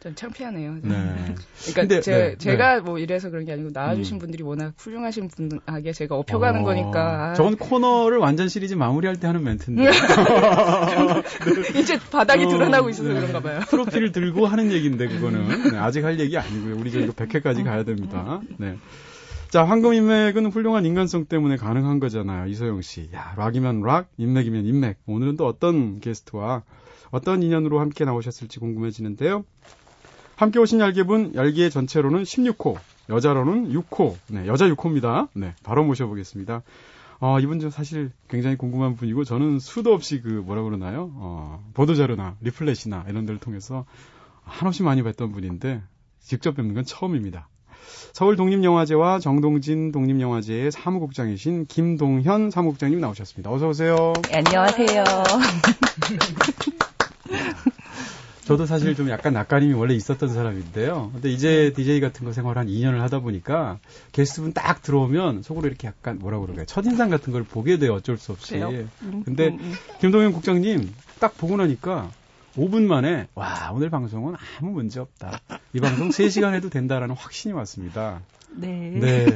좀 0.00 0.14
창피하네요. 0.14 0.76
네. 0.80 0.80
그러니까 0.82 1.34
근데, 1.74 2.00
제, 2.00 2.12
네, 2.12 2.34
제가 2.38 2.80
뭐 2.80 2.98
이래서 2.98 3.28
그런 3.28 3.44
게 3.44 3.52
아니고 3.52 3.68
나와주신 3.74 4.16
음. 4.16 4.18
분들이 4.18 4.42
워낙 4.42 4.72
훌륭하신 4.78 5.28
분하게 5.28 5.92
제가 5.92 6.14
업혀가는 6.16 6.62
어, 6.62 6.64
거니까 6.64 7.32
아, 7.32 7.34
저건 7.34 7.56
코너를 7.56 8.16
완전 8.16 8.48
시리즈 8.48 8.72
마무리할 8.72 9.16
때 9.16 9.26
하는 9.26 9.44
멘트인데. 9.44 9.90
이제 11.78 11.98
바닥이 12.10 12.46
어, 12.46 12.48
드러나고 12.48 12.88
있어서 12.88 13.10
네. 13.10 13.16
그런가 13.16 13.40
봐요. 13.40 13.60
트로피를 13.68 14.12
들고 14.12 14.46
하는 14.46 14.72
얘기인데 14.72 15.06
그거는 15.06 15.68
네, 15.72 15.76
아직 15.76 16.02
할 16.02 16.18
얘기 16.18 16.38
아니고요. 16.38 16.76
우리 16.78 16.90
저 16.90 17.00
이거 17.00 17.12
100회까지 17.12 17.62
가야 17.64 17.84
됩니다. 17.84 18.40
네. 18.56 18.78
자, 19.50 19.64
황금 19.64 19.94
인맥은 19.94 20.46
훌륭한 20.52 20.86
인간성 20.86 21.24
때문에 21.24 21.56
가능한 21.56 21.98
거잖아요. 21.98 22.46
이소영 22.46 22.82
씨. 22.82 23.10
야, 23.12 23.34
락이면 23.36 23.80
락, 23.80 24.08
인맥이면 24.16 24.64
인맥. 24.64 24.98
오늘은 25.06 25.36
또 25.36 25.48
어떤 25.48 25.98
게스트와 25.98 26.62
어떤 27.10 27.42
인연으로 27.42 27.80
함께 27.80 28.04
나오셨을지 28.04 28.60
궁금해지는데요. 28.60 29.44
함께 30.36 30.60
오신 30.60 30.78
얄개분, 30.78 31.34
얄개 31.34 31.68
전체로는 31.68 32.22
16호, 32.22 32.78
여자로는 33.08 33.72
6호, 33.72 34.16
네, 34.28 34.46
여자 34.46 34.68
6호입니다. 34.68 35.30
네, 35.34 35.52
바로 35.64 35.82
모셔보겠습니다. 35.82 36.62
어, 37.18 37.40
이분 37.40 37.58
좀 37.58 37.70
사실 37.70 38.12
굉장히 38.28 38.54
궁금한 38.56 38.94
분이고 38.94 39.24
저는 39.24 39.58
수도 39.58 39.92
없이 39.92 40.20
그 40.20 40.28
뭐라 40.28 40.62
그러나요? 40.62 41.10
어, 41.14 41.68
보도자료나 41.74 42.36
리플렛이나 42.40 43.06
이런 43.08 43.26
데를 43.26 43.40
통해서 43.40 43.84
한없이 44.44 44.84
많이 44.84 45.02
뵀던 45.02 45.32
분인데 45.32 45.82
직접 46.20 46.54
뵙는 46.54 46.72
건 46.74 46.84
처음입니다. 46.84 47.48
서울 48.12 48.36
독립영화제와 48.36 49.18
정동진 49.20 49.92
독립영화제의 49.92 50.70
사무국장이신 50.70 51.66
김동현 51.66 52.50
사무국장님 52.50 53.00
나오셨습니다. 53.00 53.50
어서 53.50 53.68
오세요. 53.68 54.12
네, 54.30 54.38
안녕하세요. 54.38 55.04
저도 58.50 58.66
사실 58.66 58.96
좀 58.96 59.08
약간 59.10 59.32
낯가림이 59.32 59.74
원래 59.74 59.94
있었던 59.94 60.28
사람인데요. 60.28 61.10
근데 61.12 61.30
이제 61.30 61.72
DJ 61.72 62.00
같은 62.00 62.24
거 62.26 62.32
생활 62.32 62.58
한 62.58 62.66
2년을 62.66 62.98
하다 62.98 63.20
보니까 63.20 63.78
게스트분 64.10 64.52
딱 64.54 64.82
들어오면 64.82 65.42
속으로 65.42 65.68
이렇게 65.68 65.86
약간 65.86 66.18
뭐라 66.18 66.40
그럴까요? 66.40 66.66
첫인상 66.66 67.10
같은 67.10 67.32
걸 67.32 67.44
보게 67.44 67.78
돼요. 67.78 67.94
어쩔 67.94 68.16
수 68.18 68.32
없이. 68.32 68.54
그래요? 68.54 68.88
근데 69.24 69.48
음, 69.48 69.58
음. 69.60 69.74
김동현 70.00 70.32
국장님 70.32 70.92
딱 71.20 71.36
보고 71.38 71.56
나니까 71.56 72.10
5분 72.60 72.82
만에 72.82 73.26
와 73.34 73.70
오늘 73.72 73.88
방송은 73.88 74.34
아무 74.58 74.72
문제 74.72 75.00
없다. 75.00 75.40
이 75.72 75.80
방송 75.80 76.10
3시간 76.10 76.52
해도 76.52 76.68
된다라는 76.68 77.14
확신이 77.14 77.54
왔습니다. 77.54 78.20
네. 78.50 78.90
네. 79.00 79.26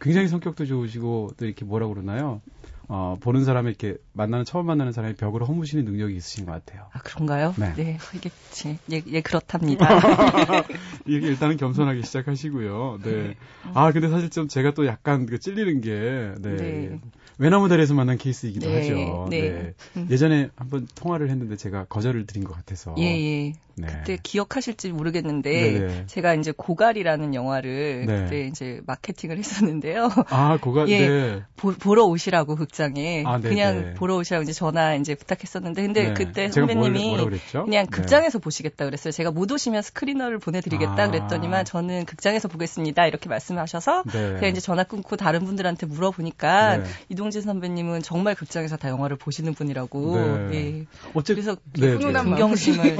굉장히 0.00 0.26
성격도 0.26 0.66
좋으시고 0.66 1.34
또 1.36 1.46
이렇게 1.46 1.64
뭐라 1.64 1.86
그러나요? 1.86 2.40
어, 2.88 3.16
보는 3.20 3.44
사람에 3.44 3.68
이렇게 3.68 3.96
만나는 4.12 4.44
처음 4.44 4.66
만나는 4.66 4.92
사람의 4.92 5.16
벽을 5.16 5.42
허무시는 5.46 5.84
능력이 5.84 6.14
있으신 6.16 6.46
것 6.46 6.52
같아요. 6.52 6.86
아, 6.92 7.00
그런가요? 7.00 7.54
네. 7.58 7.98
이게, 8.14 8.30
지- 8.52 8.78
예, 8.92 9.02
예, 9.06 9.20
그렇답니다. 9.20 9.88
이게 11.06 11.26
일단은 11.26 11.56
겸손하게 11.56 12.02
시작하시고요. 12.02 13.00
네. 13.02 13.34
아, 13.74 13.90
근데 13.92 14.08
사실 14.08 14.30
좀 14.30 14.46
제가 14.48 14.72
또 14.74 14.86
약간 14.86 15.26
그 15.26 15.38
찔리는 15.38 15.80
게, 15.80 16.32
네. 16.40 16.56
네. 16.56 17.00
외나무 17.38 17.68
다리에서 17.68 17.92
만난 17.92 18.16
케이스이기도 18.16 18.66
네, 18.70 18.76
하죠. 18.78 19.26
네. 19.28 19.74
음. 19.96 20.08
예전에 20.10 20.48
한번 20.56 20.86
통화를 20.94 21.28
했는데 21.28 21.56
제가 21.56 21.84
거절을 21.84 22.26
드린 22.26 22.44
것 22.44 22.54
같아서. 22.54 22.94
예, 22.98 23.02
예. 23.04 23.52
네. 23.78 23.86
그때 23.88 24.18
기억하실지 24.22 24.92
모르겠는데. 24.92 26.06
제가 26.06 26.32
이제 26.34 26.52
고갈이라는 26.56 27.34
영화를 27.34 28.06
네. 28.06 28.22
그때 28.24 28.46
이제 28.46 28.80
마케팅을 28.86 29.36
했었는데요. 29.36 30.08
아, 30.30 30.56
그거, 30.62 30.88
예. 30.88 31.08
네. 31.08 31.42
보, 31.56 31.72
보러 31.72 32.04
오시라고 32.04 32.56
극 32.56 32.72
장에 32.76 33.24
아, 33.26 33.38
네네. 33.38 33.48
그냥 33.48 33.94
보러 33.96 34.16
오시라고 34.16 34.42
이제 34.42 34.52
전화 34.52 34.94
이제 34.94 35.14
부탁했었는데 35.14 35.82
근데 35.82 36.08
네. 36.08 36.14
그때 36.14 36.48
선배님이? 36.50 37.16
그냥 37.52 37.84
네. 37.84 37.90
극장에서 37.90 38.38
보시겠다 38.38 38.84
그랬어요. 38.84 39.12
제가 39.12 39.30
못 39.30 39.50
오시면 39.50 39.82
스크리너를 39.82 40.38
보내드리겠다 40.38 41.04
아. 41.04 41.10
그랬더니만 41.10 41.64
저는 41.64 42.04
극장에서 42.04 42.48
보겠습니다 42.48 43.06
이렇게 43.06 43.28
말씀하셔서 43.28 44.04
네. 44.06 44.34
제가 44.34 44.46
이제 44.48 44.60
전화 44.60 44.84
끊고 44.84 45.16
다른 45.16 45.44
분들한테 45.44 45.86
물어보니까 45.86 46.78
네. 46.78 46.84
이동진 47.08 47.42
선배님은 47.42 48.02
정말 48.02 48.34
극장에서 48.34 48.76
다 48.76 48.88
영화를 48.88 49.16
보시는 49.16 49.54
분이라고. 49.54 50.16
네. 50.50 50.56
예. 50.56 50.84
어째, 51.14 51.34
그래서 51.34 51.56
네, 51.72 51.96
네. 51.96 52.12
마음. 52.12 52.26
존경심을 52.30 52.96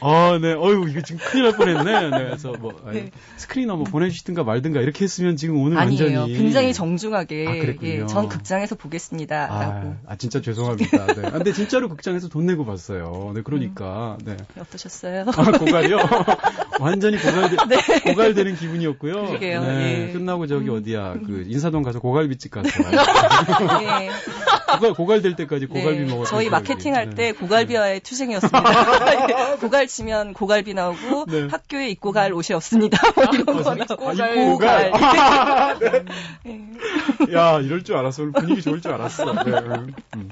아, 0.00 0.38
네. 0.40 0.52
어유 0.52 0.88
이거 0.88 1.00
지금 1.02 1.20
큰일 1.24 1.44
날 1.44 1.56
뻔했네. 1.56 2.10
네. 2.10 2.24
그래서 2.24 2.52
뭐 2.52 2.72
네. 2.92 3.10
스크리너 3.36 3.76
뭐 3.76 3.84
보내주시든가 3.84 4.44
말든가 4.44 4.80
이렇게 4.80 5.04
했으면 5.04 5.36
지금 5.36 5.60
오늘 5.60 5.78
아니에요. 5.78 6.20
완전히 6.20 6.36
굉장히 6.36 6.72
정중하게 6.72 7.46
아, 7.48 7.52
그랬군요. 7.84 8.04
예, 8.04 8.06
전 8.06 8.28
극장에서 8.28 8.74
보겠습니다라고. 8.74 9.88
아, 9.88 9.96
아, 10.06 10.16
진짜 10.16 10.40
죄송합니다. 10.40 11.06
네. 11.14 11.26
아, 11.26 11.30
근데 11.30 11.52
진짜로 11.52 11.88
극장에서 11.88 12.28
돈 12.28 12.46
내고 12.46 12.64
봤어요. 12.64 13.32
네, 13.34 13.42
그러니까. 13.42 14.16
네. 14.24 14.36
어떠셨어요? 14.58 15.26
아, 15.28 15.58
고갈이요? 15.58 15.98
완전히 16.80 17.18
고갈되, 17.18 17.56
고갈되는 18.12 18.56
기분이었고요. 18.56 19.14
네. 19.14 19.26
그러게요. 19.28 19.60
네. 19.62 20.08
예. 20.08 20.12
끝나고 20.12 20.46
저기 20.46 20.70
어디야, 20.70 21.14
그 21.26 21.44
인사동 21.46 21.82
가서 21.82 22.00
고갈비집 22.00 22.50
갔어요. 22.50 22.84
예. 24.74 24.78
고갈, 24.78 24.94
고갈될 24.94 25.36
때까지 25.36 25.66
고갈비 25.66 26.00
네, 26.00 26.04
먹었어요. 26.04 26.24
저희 26.26 26.50
마케팅 26.50 26.94
할 26.94 27.10
때 27.14 27.32
고갈비와의 27.32 28.00
투쟁이었습니다. 28.00 28.60
고갈 29.60 29.86
치면 29.86 30.32
고갈비 30.34 30.74
나오고 30.74 31.26
네. 31.26 31.48
학교에 31.50 31.88
입고 31.90 32.12
갈 32.12 32.32
옷이 32.32 32.54
없습니다. 32.54 32.98
뭐 33.14 33.24
이런 33.32 33.62
거 33.62 33.70
아, 33.70 33.74
나오고. 33.74 34.12
입고 34.12 34.50
고갈. 34.52 34.92
네. 36.44 37.34
야, 37.34 37.60
이럴 37.60 37.84
줄 37.84 37.96
알았어. 37.96 38.22
오늘 38.22 38.32
분위기 38.32 38.62
좋을 38.62 38.80
줄 38.80 38.92
알았어. 38.92 39.32
네. 39.44 39.52
음. 40.16 40.28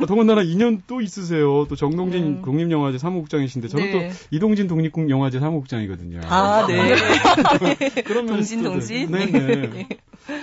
아, 0.00 0.06
더군다나 0.06 0.42
2년 0.42 0.82
또 0.86 1.00
있으세요. 1.00 1.66
또 1.68 1.76
정동진 1.76 2.24
음. 2.24 2.42
독립영화제 2.42 2.98
사무국장이신데 2.98 3.68
저는 3.68 3.84
네. 3.84 4.08
또 4.10 4.14
이동진 4.30 4.66
독립영화제 4.66 5.40
사무국장이거든요. 5.40 6.20
아, 6.24 6.66
네. 6.66 6.94
그러면 8.04 8.34
동진, 8.34 8.62
또 8.62 8.70
동진. 8.70 9.10
네 9.10 9.26
네. 9.26 9.88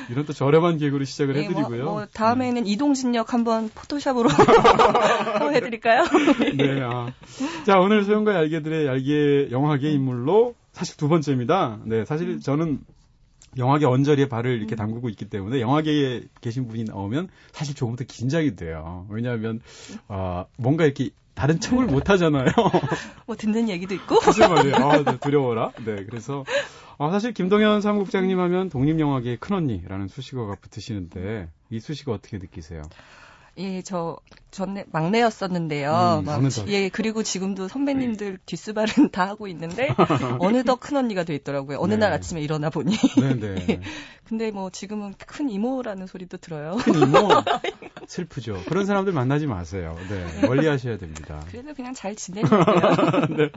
이런 0.09 0.25
또 0.25 0.33
저렴한 0.33 0.77
개그로 0.77 1.05
시작을 1.05 1.33
네, 1.33 1.43
해드리고요. 1.43 1.83
뭐, 1.83 1.93
뭐 1.93 2.05
다음에는 2.05 2.67
이동진역 2.67 3.33
한번 3.33 3.69
포토샵으로 3.73 4.29
뭐 5.39 5.51
해드릴까요? 5.51 6.03
네. 6.57 6.81
아. 6.81 7.11
자, 7.65 7.79
오늘 7.79 8.03
소영과 8.03 8.35
얄개들의 8.35 8.85
얄개 8.85 9.51
영화계 9.51 9.91
인물로 9.91 10.55
사실 10.71 10.97
두 10.97 11.09
번째입니다. 11.09 11.79
네, 11.85 12.05
사실 12.05 12.39
저는 12.39 12.79
영화계 13.57 13.85
언저리에 13.85 14.29
발을 14.29 14.57
이렇게 14.57 14.75
담그고 14.75 15.09
있기 15.09 15.25
때문에 15.25 15.59
영화계에 15.59 16.23
계신 16.39 16.67
분이 16.67 16.85
나오면 16.85 17.27
사실 17.51 17.75
조금 17.75 17.95
더 17.95 18.05
긴장이 18.05 18.55
돼요. 18.55 19.05
왜냐하면 19.09 19.59
아, 20.07 20.45
뭔가 20.57 20.85
이렇게 20.85 21.09
다른 21.33 21.59
척을 21.59 21.85
못 21.85 22.09
하잖아요. 22.09 22.45
뭐 23.25 23.35
듣는 23.35 23.69
얘기도 23.69 23.95
있고. 23.95 24.19
무슨 24.25 24.49
말이에요? 24.49 24.75
아, 24.75 25.03
네, 25.03 25.17
두려워라. 25.17 25.71
네, 25.85 26.05
그래서 26.05 26.43
아, 26.97 27.09
사실 27.09 27.33
김동현 27.33 27.81
사무국장님 27.81 28.39
하면 28.39 28.69
독립영화계의 28.69 29.37
큰언니라는 29.37 30.07
수식어가 30.07 30.55
붙으시는데 30.61 31.49
이 31.69 31.79
수식어 31.79 32.11
어떻게 32.11 32.37
느끼세요? 32.37 32.83
예, 33.57 33.81
저 33.81 34.17
전에 34.49 34.85
막내였었는데요. 34.91 36.21
음, 36.21 36.25
막. 36.25 36.41
예, 36.67 36.89
그리고 36.89 37.21
지금도 37.21 37.67
선배님들 37.67 38.39
뒷수발은 38.45 39.09
다 39.11 39.27
하고 39.27 39.47
있는데 39.47 39.89
어느덧 40.39 40.77
큰 40.77 40.97
언니가 40.97 41.23
돼 41.23 41.35
있더라고요. 41.35 41.77
어느 41.79 41.93
네. 41.93 41.99
날 41.99 42.13
아침에 42.13 42.41
일어나 42.41 42.69
보니. 42.69 42.95
네네. 43.19 43.81
근데 44.25 44.51
뭐 44.51 44.69
지금은 44.69 45.15
큰 45.17 45.49
이모라는 45.49 46.07
소리도 46.07 46.37
들어요. 46.37 46.77
큰 46.77 46.95
이모 46.95 47.29
슬프죠. 48.11 48.61
그런 48.67 48.85
사람들 48.85 49.13
만나지 49.13 49.47
마세요. 49.47 49.95
네, 50.09 50.45
멀리 50.45 50.67
하셔야 50.67 50.97
됩니다. 50.97 51.41
그래도 51.49 51.73
그냥 51.73 51.93
잘 51.93 52.13
지내는데요. 52.13 52.59
네. 53.37 53.49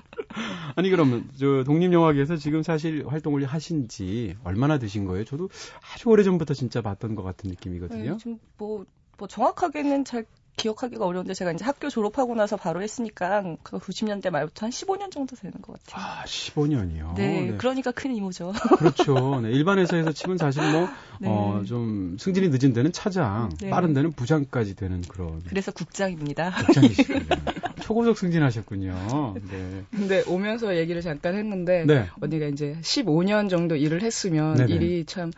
아니 0.76 0.90
그러면 0.90 1.28
저 1.36 1.64
독립영화계에서 1.64 2.36
지금 2.36 2.62
사실 2.62 3.04
활동을 3.04 3.44
하신 3.46 3.88
지 3.88 4.36
얼마나 4.44 4.78
되신 4.78 5.06
거예요? 5.06 5.24
저도 5.24 5.48
아주 5.92 6.08
오래 6.08 6.22
전부터 6.22 6.54
진짜 6.54 6.82
봤던 6.82 7.16
것 7.16 7.24
같은 7.24 7.50
느낌이거든요. 7.50 8.16
좀 8.18 8.38
뭐, 8.56 8.86
뭐 9.18 9.26
정확하게는 9.26 10.04
잘 10.04 10.24
기억하기가 10.56 11.04
어려운데 11.04 11.34
제가 11.34 11.52
이제 11.52 11.64
학교 11.64 11.88
졸업하고 11.88 12.34
나서 12.34 12.56
바로 12.56 12.82
했으니까 12.82 13.42
그 13.62 13.78
90년대 13.78 14.30
말부터 14.30 14.66
한 14.66 14.70
15년 14.70 15.10
정도 15.10 15.36
되는 15.36 15.52
것 15.60 15.78
같아요. 15.84 16.04
아, 16.04 16.24
15년이요. 16.24 17.14
네, 17.14 17.54
그러니까 17.58 17.90
큰 17.90 18.14
이모죠. 18.14 18.52
그렇죠. 18.78 19.40
네, 19.40 19.50
일반 19.50 19.78
회사에서 19.78 20.12
치면 20.12 20.38
사실 20.38 20.62
뭐, 20.70 20.88
네. 21.20 21.28
어, 21.28 21.62
좀 21.66 22.16
승진이 22.18 22.48
늦은 22.48 22.72
데는 22.72 22.92
차장, 22.92 23.50
네. 23.60 23.70
빠른 23.70 23.94
데는 23.94 24.12
부장까지 24.12 24.76
되는 24.76 25.02
그런 25.02 25.42
그래서 25.48 25.72
국장입니다. 25.72 26.52
복장이시군요. 26.66 27.26
초고속 27.82 28.16
승진하셨군요. 28.16 29.34
네. 29.50 29.84
근데 29.90 30.22
오면서 30.26 30.76
얘기를 30.76 31.02
잠깐 31.02 31.34
했는데 31.34 31.84
네. 31.84 32.08
언니가 32.20 32.46
이제 32.46 32.78
15년 32.80 33.50
정도 33.50 33.76
일을 33.76 34.02
했으면 34.02 34.54
네네. 34.56 34.72
일이 34.72 35.04
참 35.04 35.30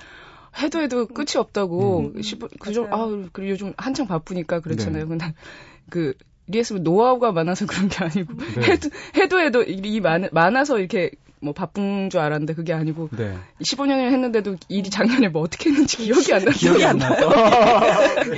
해도 0.59 0.81
해도 0.81 1.07
끝이 1.07 1.37
없다고 1.37 2.13
음. 2.15 2.23
15, 2.23 2.49
그좀 2.59 2.93
아우 2.93 3.29
그리고 3.33 3.51
요즘 3.51 3.73
한창 3.77 4.07
바쁘니까 4.07 4.61
그렇잖아요. 4.61 5.05
네. 5.05 5.09
근데 5.09 5.35
그 5.91 6.15
이랬으면 6.49 6.83
노하우가 6.83 7.33
많아서 7.33 7.67
그런 7.67 7.89
게 7.89 8.05
아니고 8.05 8.35
네. 8.35 8.63
해도 9.21 9.41
해도 9.41 9.41
해도 9.41 9.65
많, 10.01 10.29
많아서 10.33 10.79
이렇게 10.79 11.11
뭐 11.47 11.53
바쁜 11.55 12.11
줄 12.11 12.21
알았는데 12.21 12.55
그게 12.55 12.73
아니고 12.73 13.09
네. 13.17 13.39
15년을 13.63 14.11
했는데도 14.11 14.57
일이 14.69 14.91
작년에 14.91 15.29
뭐 15.29 15.43
어떻게 15.43 15.71
했는지 15.71 15.99
기억이 15.99 16.35
안 16.35 16.45
나. 16.45 16.51
기억이 16.51 16.85
안 16.85 16.99
나죠? 16.99 17.31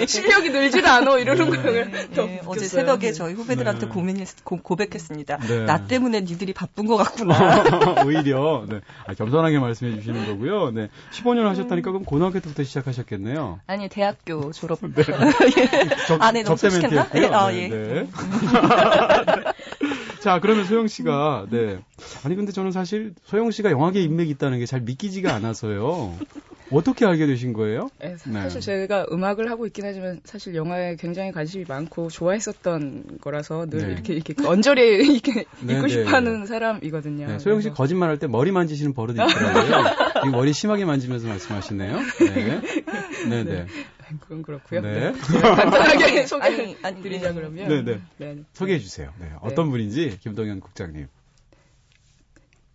실력이 0.07 0.51
늘지도 0.51 0.87
않아 0.87 1.19
이러는 1.19 1.51
네. 1.51 1.63
거예요. 1.63 1.85
더 2.15 2.27
네, 2.27 2.43
어제. 2.45 2.67
새벽에 2.67 3.13
저희 3.13 3.33
후배들한테 3.33 3.87
네. 3.87 3.93
고민했, 3.93 4.45
고, 4.45 4.59
고백했습니다. 4.59 5.39
네. 5.39 5.65
나 5.65 5.87
때문에 5.87 6.21
니들이 6.21 6.53
바쁜 6.53 6.85
것 6.85 6.97
같구나. 6.99 8.05
오히려 8.05 8.67
네. 8.69 8.81
아, 9.07 9.15
겸손하게 9.15 9.59
말씀해 9.59 9.97
주시는 9.97 10.27
거고요. 10.27 10.71
네. 10.71 10.89
15년 11.13 11.45
하셨다니까 11.45 11.91
그럼 11.91 12.05
고등학교 12.05 12.41
때부터 12.41 12.63
시작하셨겠네요. 12.63 13.61
아니 13.67 13.89
대학교 13.89 14.53
졸업. 14.53 14.81
접, 16.07 16.23
아, 16.23 16.31
네, 16.31 16.43
너무 16.43 16.57
접대? 16.59 16.79
멘트였고요. 16.79 17.23
네, 17.23 17.29
아, 17.35 17.51
네, 17.51 17.71
예. 17.71 18.07
네. 20.29 20.35
자, 20.35 20.41
그러면 20.41 20.65
소영 20.67 20.89
씨가 20.89 21.47
네. 21.51 21.79
아니 22.25 22.37
근데 22.37 22.53
저는 22.53 22.71
사실 22.71 23.15
소영 23.25 23.51
씨가 23.51 23.71
영화계 23.71 24.03
인맥이 24.03 24.31
있다는 24.33 24.59
게 24.59 24.67
잘 24.67 24.83
믿기지가 24.83 25.35
않아서요. 25.35 26.15
어떻게 26.71 27.07
알게 27.07 27.27
되신 27.27 27.55
거예요? 27.55 27.89
네, 27.99 28.17
네. 28.27 28.33
사실 28.43 28.61
제가 28.61 29.07
음악을 29.11 29.51
하고 29.51 29.65
있긴 29.65 29.87
하지만 29.87 30.21
사실 30.25 30.55
영화에 30.55 30.97
굉장히 30.97 31.33
관심이 31.33 31.65
많고 31.67 32.11
좋아했었던 32.11 33.05
거라서 33.23 33.65
늘 33.71 33.87
네. 33.87 33.93
이렇게 33.95 34.13
이렇게 34.13 34.35
언저리에 34.47 34.97
이렇게 35.09 35.47
네, 35.63 35.73
있고 35.77 35.87
네. 35.87 35.89
싶어하는 35.89 36.45
사람이거든요. 36.45 37.27
네, 37.27 37.39
소영 37.39 37.63
씨 37.63 37.69
그래서 37.69 37.75
거짓말 37.75 38.11
할 38.11 38.19
때 38.19 38.27
머리 38.27 38.53
만지시는 38.53 38.93
버릇이 38.93 39.17
있더라고요. 39.19 39.85
이 40.27 40.29
머리 40.29 40.53
심하게 40.53 40.85
만지면서 40.85 41.27
말씀하시네요. 41.29 41.97
네. 42.21 42.61
네, 43.31 43.45
네. 43.45 43.67
그건 44.21 44.43
그렇고요. 44.43 44.81
네. 44.81 45.13
네. 45.13 45.41
간단하게 45.41 46.27
소개 46.27 46.77
아니, 46.83 47.03
드리자 47.03 47.29
네. 47.29 47.35
그러면 47.35 47.69
네, 47.69 47.83
네. 47.83 48.01
네. 48.17 48.43
소개해 48.53 48.79
주세요. 48.79 49.13
네. 49.19 49.31
어떤 49.41 49.71
분인지 49.71 50.19
김동현 50.21 50.61
국장님. 50.61 51.09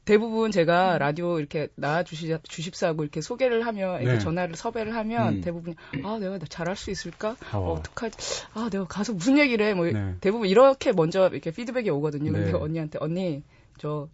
대부분 0.05 0.51
제가 0.51 0.97
라디오 0.97 1.39
이렇게 1.39 1.69
나와 1.75 2.03
주시 2.03 2.35
주십사하고 2.43 3.03
이렇게 3.03 3.21
소개를 3.21 3.65
하면 3.65 4.01
이렇게 4.01 4.17
네. 4.17 4.19
전화를 4.19 4.55
섭외를 4.55 4.93
하면 4.95 5.35
음. 5.35 5.41
대부분 5.41 5.75
아 6.03 6.17
내가 6.19 6.37
잘할 6.39 6.75
수 6.75 6.91
있을까? 6.91 7.37
어. 7.53 7.57
어. 7.57 7.73
어떡하지? 7.73 8.47
아 8.53 8.69
내가 8.69 8.85
가서 8.85 9.13
무슨 9.13 9.37
얘기를 9.37 9.65
해? 9.65 9.73
뭐 9.73 9.85
네. 9.85 10.15
대부분 10.19 10.49
이렇게 10.49 10.91
먼저 10.91 11.29
이렇게 11.29 11.51
피드백이 11.51 11.89
오거든요. 11.89 12.31
네. 12.33 12.39
근데 12.39 12.53
언니한테 12.53 12.99
언니 12.99 13.43
저 13.77 14.09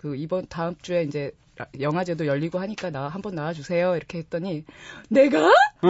그 0.00 0.16
이번 0.16 0.46
다음 0.48 0.74
주에 0.80 1.02
이제 1.02 1.30
라- 1.56 1.66
영화제도 1.78 2.26
열리고 2.26 2.58
하니까 2.58 2.88
나 2.90 3.08
한번 3.08 3.34
나와 3.34 3.52
주세요. 3.52 3.94
이렇게 3.96 4.18
했더니 4.18 4.64
내가 5.10 5.50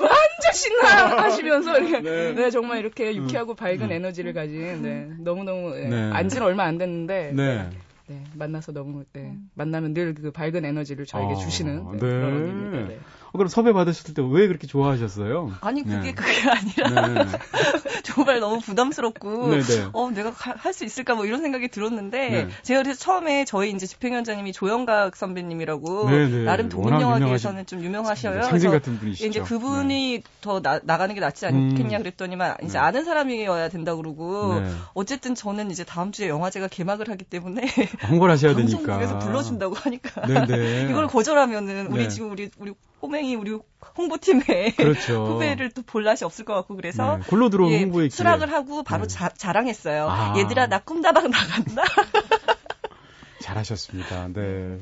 완전 0.00 0.52
신나 0.54 1.22
하시면서 1.22 1.78
이렇게 1.78 2.00
네. 2.00 2.32
네. 2.34 2.50
정말 2.50 2.78
이렇게 2.78 3.14
유쾌하고 3.14 3.54
밝은 3.54 3.82
음. 3.82 3.92
에너지를 3.92 4.32
가진 4.32 4.82
네, 4.82 5.10
너무 5.18 5.44
너무 5.44 5.74
네. 5.74 5.88
네. 5.88 6.10
안지는 6.12 6.46
얼마 6.46 6.64
안 6.64 6.78
됐는데 6.78 7.32
네. 7.34 7.68
네, 8.06 8.24
만나서 8.34 8.72
너무 8.72 9.04
네, 9.12 9.34
만나면 9.54 9.94
늘 9.94 10.14
그 10.14 10.30
밝은 10.30 10.64
에너지를 10.64 11.06
저에게 11.06 11.32
아, 11.32 11.36
주시는 11.36 11.84
네, 11.84 11.90
네. 11.92 11.98
그런 11.98 12.34
언니입니다. 12.34 12.88
네. 12.88 12.98
어, 13.32 13.38
그럼 13.38 13.48
섭외 13.48 13.72
받으셨을 13.72 14.14
때 14.14 14.22
왜 14.22 14.46
그렇게 14.46 14.66
좋아하셨어요? 14.66 15.52
아니 15.60 15.82
그게 15.82 15.96
네. 15.98 16.12
그게 16.14 16.48
아니라 16.48 17.08
네. 17.24 17.30
정말 18.04 18.40
너무 18.40 18.60
부담스럽고 18.60 19.48
네, 19.48 19.62
네. 19.62 19.86
어 19.92 20.10
내가 20.10 20.32
할 20.36 20.72
수 20.72 20.84
있을까 20.84 21.14
뭐 21.14 21.26
이런 21.26 21.42
생각이 21.42 21.68
들었는데 21.68 22.28
네. 22.30 22.48
제가 22.62 22.82
그래서 22.82 22.98
처음에 22.98 23.44
저희 23.44 23.70
이제 23.72 23.86
집행위원장님이 23.86 24.52
조영각 24.52 25.16
선배님이라고 25.16 26.08
네, 26.10 26.28
네. 26.28 26.44
나름 26.44 26.70
워낙 26.74 26.98
독립 26.98 27.02
영화계에서는 27.02 27.66
좀 27.66 27.82
유명하셔요. 27.82 28.42
상징 28.44 28.70
같은 28.70 28.98
분이시죠. 28.98 29.26
이제 29.28 29.40
그분이 29.40 30.22
더 30.40 30.60
나, 30.62 30.80
나가는 30.82 31.14
게 31.14 31.20
낫지 31.20 31.44
않겠냐 31.46 31.98
음. 31.98 32.02
그랬더니만 32.02 32.56
이제 32.64 32.72
네. 32.74 32.78
아는 32.78 33.04
사람이어야 33.04 33.68
된다 33.68 33.94
그러고 33.94 34.60
네. 34.60 34.70
어쨌든 34.94 35.34
저는 35.34 35.70
이제 35.70 35.84
다음 35.84 36.10
주에 36.12 36.28
영화제가 36.28 36.68
개막을 36.68 37.10
하기 37.10 37.24
때문에 37.24 37.62
홍보를 38.08 38.32
하셔야 38.32 38.54
되니까. 38.56 38.78
방송국에서 38.78 39.18
불러준다고 39.18 39.74
하니까 39.74 40.26
네, 40.26 40.46
네. 40.46 40.86
이걸 40.90 41.06
거절하면은 41.06 41.88
우리 41.88 42.04
네. 42.04 42.08
지금 42.08 42.30
우리 42.30 42.50
우리 42.58 42.72
꼬맹이 43.02 43.34
우리 43.34 43.58
홍보팀에 43.98 44.74
그렇죠. 44.76 45.26
후배를 45.34 45.70
또 45.72 45.82
볼 45.82 46.04
낯이 46.04 46.18
없을 46.22 46.44
것 46.44 46.54
같고 46.54 46.76
그래서 46.76 47.16
네, 47.18 47.24
골로 47.26 47.50
들어온 47.50 47.72
예, 47.72 47.80
홍보의. 47.82 48.08
수락을 48.10 48.50
하고 48.52 48.82
바로 48.84 49.02
네. 49.06 49.08
자, 49.08 49.28
자랑했어요. 49.28 50.08
아. 50.08 50.38
얘들아 50.38 50.68
나 50.68 50.78
꿈다방 50.78 51.28
나간다. 51.30 51.82
잘하셨습니다. 53.42 54.28
네. 54.28 54.78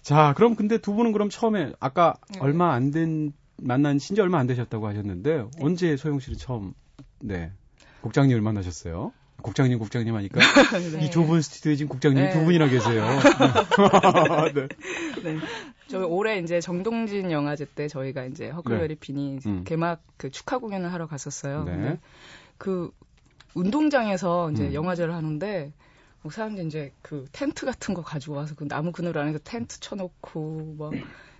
자, 0.00 0.32
그럼 0.36 0.56
근데 0.56 0.78
두 0.78 0.94
분은 0.94 1.12
그럼 1.12 1.28
처음에 1.28 1.72
아까 1.78 2.14
네. 2.32 2.40
얼마 2.40 2.72
안 2.72 2.90
된 2.90 3.32
만난 3.64 3.98
신지 3.98 4.20
얼마 4.22 4.38
안 4.38 4.46
되셨다고 4.48 4.88
하셨는데 4.88 5.44
언제 5.60 5.96
소영 5.96 6.18
씨를 6.18 6.36
처음 6.38 6.72
네 7.20 7.52
국장님을 8.00 8.40
만나셨어요? 8.40 9.12
국장님 9.42 9.78
국장님 9.78 10.14
하니까 10.14 10.40
네. 10.98 11.04
이 11.04 11.10
좁은 11.10 11.42
스튜디오에 11.42 11.76
지금 11.76 11.88
국장님이 11.90 12.26
네. 12.26 12.32
두 12.32 12.44
분이나 12.44 12.68
계세요. 12.68 13.04
네. 14.54 14.68
네. 15.22 15.38
저희 15.88 16.04
올해 16.04 16.38
이제 16.38 16.60
정동진 16.60 17.30
영화제 17.30 17.66
때 17.74 17.88
저희가 17.88 18.24
이제 18.24 18.48
허클베리 18.50 18.96
핀이 18.96 19.38
음. 19.46 19.64
개막 19.64 20.02
그 20.16 20.30
축하 20.30 20.58
공연을 20.58 20.92
하러 20.92 21.06
갔었어요. 21.06 21.64
네. 21.64 21.98
그 22.58 22.90
운동장에서 23.54 24.50
이제 24.52 24.68
음. 24.68 24.74
영화제를 24.74 25.14
하는데 25.14 25.72
뭐 26.22 26.32
사람들이 26.32 26.66
이제 26.66 26.92
그 27.02 27.26
텐트 27.32 27.66
같은 27.66 27.94
거 27.94 28.02
가지고 28.02 28.36
와서 28.36 28.54
그 28.56 28.66
나무 28.68 28.92
그늘 28.92 29.18
안에서 29.18 29.38
텐트 29.42 29.80
쳐놓고 29.80 30.76
막 30.78 30.92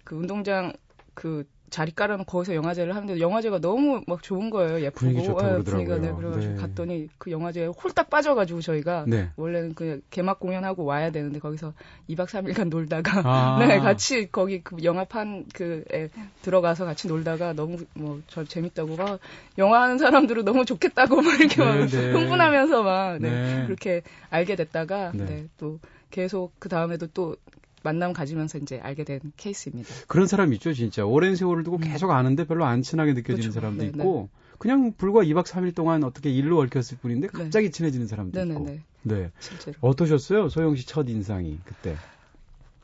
그 0.05 0.17
운동장 0.17 0.73
그 1.15 1.45
자리 1.73 1.91
깔아놓고 1.93 2.31
거기서 2.31 2.55
영화제를 2.55 2.95
하는데 2.95 3.19
영화제가 3.19 3.59
너무 3.61 4.03
막 4.07 4.23
좋은 4.23 4.51
거예요. 4.51 4.81
예쁘고 4.83 4.99
분위기 5.01 5.25
좋다고 5.25 5.49
예, 5.49 5.53
그러더라고요. 5.63 6.01
네, 6.01 6.13
그래가지고 6.15 6.55
네. 6.55 6.61
갔더니 6.61 7.09
그 7.19 7.31
영화제에 7.31 7.67
홀딱 7.67 8.11
빠져가지고 8.11 8.61
저희가 8.61 9.07
네. 9.09 9.31
원래는 9.37 9.75
그 9.75 10.03
개막 10.11 10.39
공연하고 10.39 10.85
와야 10.85 11.11
되는데 11.11 11.39
거기서 11.41 11.73
2박 12.11 12.27
3일간 12.29 12.69
놀다가 12.69 13.23
아. 13.25 13.57
네 13.67 13.81
같이 13.81 14.31
거기 14.31 14.63
그 14.63 14.77
영화판 14.85 15.47
그에 15.55 16.11
들어가서 16.43 16.85
같이 16.85 17.09
놀다가 17.09 17.53
너무 17.55 17.79
뭐 17.95 18.21
저 18.29 18.45
재밌다고 18.45 18.97
막 18.97 19.19
영화 19.59 19.83
하는 19.83 19.99
사람들은 19.99 20.45
너무 20.45 20.65
좋겠다고 20.65 21.21
막 21.23 21.41
이렇게 21.41 21.63
막 21.63 21.75
네, 21.77 21.87
네. 21.87 22.13
흥분하면서 22.13 22.83
막 22.83 23.19
네, 23.19 23.31
네. 23.31 23.65
그렇게 23.67 24.03
알게 24.31 24.57
됐다가 24.57 25.13
네. 25.15 25.25
네. 25.25 25.47
또 25.57 25.81
계속 26.11 26.53
그 26.59 26.69
다음에도 26.69 27.07
또 27.09 27.37
만남 27.83 28.13
가지면서 28.13 28.59
이제 28.59 28.79
알게 28.83 29.05
된 29.05 29.21
케이스입니다. 29.37 29.89
그런 30.07 30.27
사람 30.27 30.53
있죠, 30.55 30.73
진짜. 30.73 31.05
오랜 31.05 31.37
세월을 31.37 31.65
두고 31.65 31.79
계속 31.79 32.11
아는데 32.11 32.45
별로 32.47 32.65
안 32.65 32.83
친하게 32.83 33.13
느껴지는 33.13 33.37
음. 33.37 33.51
그렇죠. 33.51 33.53
사람도 33.61 33.83
네, 33.83 33.89
있고, 33.89 34.29
그냥 34.59 34.93
불과 34.97 35.21
2박 35.23 35.45
3일 35.45 35.75
동안 35.75 36.05
어떻게 36.05 36.31
일로 36.31 36.61
얽혔을 36.61 36.99
뿐인데 36.99 37.27
갑자기 37.29 37.71
친해지는 37.71 38.07
사람도 38.07 38.39
있고. 38.41 38.49
네네네 38.53 38.81
네. 39.03 39.31
실제로. 39.41 39.77
어떠셨어요? 39.81 40.49
소영 40.49 40.77
씨 40.77 40.87
첫 40.87 41.09
인상이 41.09 41.59
그때. 41.65 41.97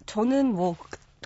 저는 0.07 0.55
뭐 0.55 0.77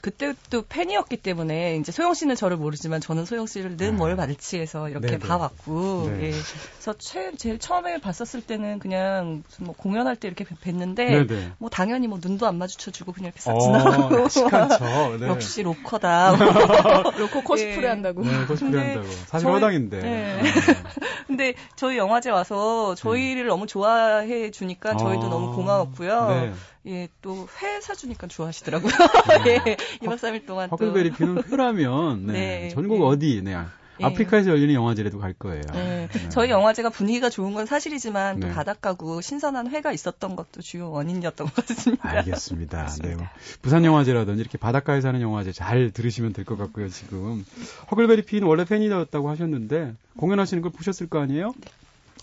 그- 0.02 0.10
그때도 0.10 0.64
팬이었기 0.68 1.16
때문에 1.18 1.76
이제 1.76 1.92
소영 1.92 2.12
씨는 2.14 2.34
저를 2.34 2.56
모르지만 2.56 3.00
저는 3.00 3.24
소영 3.24 3.46
씨를 3.46 3.76
늘 3.76 3.90
아. 3.90 3.92
뭘 3.92 4.16
말치해서 4.16 4.88
이렇게 4.88 5.06
네네. 5.06 5.18
봐왔고 5.20 6.10
네. 6.10 6.26
예. 6.26 6.30
그래서 6.32 6.94
최, 6.98 7.30
제일 7.36 7.58
처음에 7.60 7.98
봤었을 8.00 8.40
때는 8.42 8.80
그냥 8.80 9.44
무슨 9.48 9.66
뭐 9.66 9.74
공연할 9.76 10.16
때 10.16 10.26
이렇게 10.26 10.44
뵀는데 10.44 10.96
네네. 11.26 11.52
뭐 11.58 11.70
당연히 11.70 12.08
뭐 12.08 12.18
눈도 12.20 12.46
안 12.48 12.58
마주쳐주고 12.58 13.12
그냥 13.12 13.28
이렇게 13.28 13.40
싹 13.40 13.52
어, 13.54 13.60
지나가고. 13.60 14.26
네. 15.20 15.28
역시 15.28 15.62
로커다. 15.62 16.34
로코 17.18 17.42
코스프레 17.44 17.84
예. 17.84 17.88
한다고. 17.88 18.22
네, 18.24 18.44
코스프레 18.46 18.70
근데 18.72 18.78
한다고. 18.94 19.06
사실 19.28 19.44
저희- 19.46 19.52
허당인데. 19.54 20.00
네. 20.02 20.42
네. 20.42 20.50
근데 21.28 21.54
저희 21.76 21.96
영화제 21.96 22.30
와서 22.30 22.94
저희를 22.96 23.46
너무 23.46 23.66
좋아해 23.68 24.50
주니까 24.50 24.96
저희도 24.96 25.26
아. 25.26 25.30
너무 25.30 25.54
고마웠고요. 25.54 26.52
네. 26.84 26.92
예, 26.92 27.08
또 27.22 27.46
회 27.60 27.80
사주니까 27.80 28.26
좋아하시더라고요. 28.26 28.92
예, 29.48 29.76
2박 30.00 30.16
3일 30.18 30.46
동안 30.46 30.68
또. 30.70 30.76
허클베리 30.76 31.12
피는 31.12 31.44
회라면 31.50 32.26
네. 32.26 32.32
네, 32.32 32.68
전국 32.70 32.98
예. 33.00 33.02
어디 33.04 33.40
네. 33.42 33.52
예. 34.00 34.04
아프리카에서 34.04 34.50
열리는 34.50 34.74
영화제라도 34.74 35.18
갈 35.18 35.32
거예요. 35.34 35.62
네. 35.72 36.08
네. 36.12 36.28
저희 36.30 36.50
영화제가 36.50 36.88
분위기가 36.90 37.30
좋은 37.30 37.52
건 37.54 37.66
사실이지만 37.66 38.40
또 38.40 38.48
네. 38.48 38.52
바닷가고 38.54 39.20
신선한 39.20 39.68
회가 39.70 39.92
있었던 39.92 40.34
것도 40.34 40.60
주요 40.62 40.90
원인이었던 40.90 41.46
것 41.46 41.66
같습니다. 41.66 42.08
알겠습니다. 42.08 42.78
네. 42.78 42.82
맞습니다. 42.82 43.16
뭐 43.18 43.26
부산 43.60 43.84
영화제라든지 43.84 44.40
이렇게 44.40 44.58
바닷가에 44.58 45.00
사는 45.00 45.20
영화제 45.20 45.52
잘 45.52 45.90
들으시면 45.92 46.32
될 46.32 46.44
것 46.44 46.56
같고요. 46.58 46.88
지금 46.88 47.44
허클베리 47.92 48.22
피는 48.22 48.48
원래 48.48 48.64
팬이었다고 48.64 49.28
하셨는데 49.30 49.94
공연하시는 50.16 50.62
걸 50.62 50.72
보셨을 50.72 51.08
거 51.08 51.20
아니에요? 51.20 51.54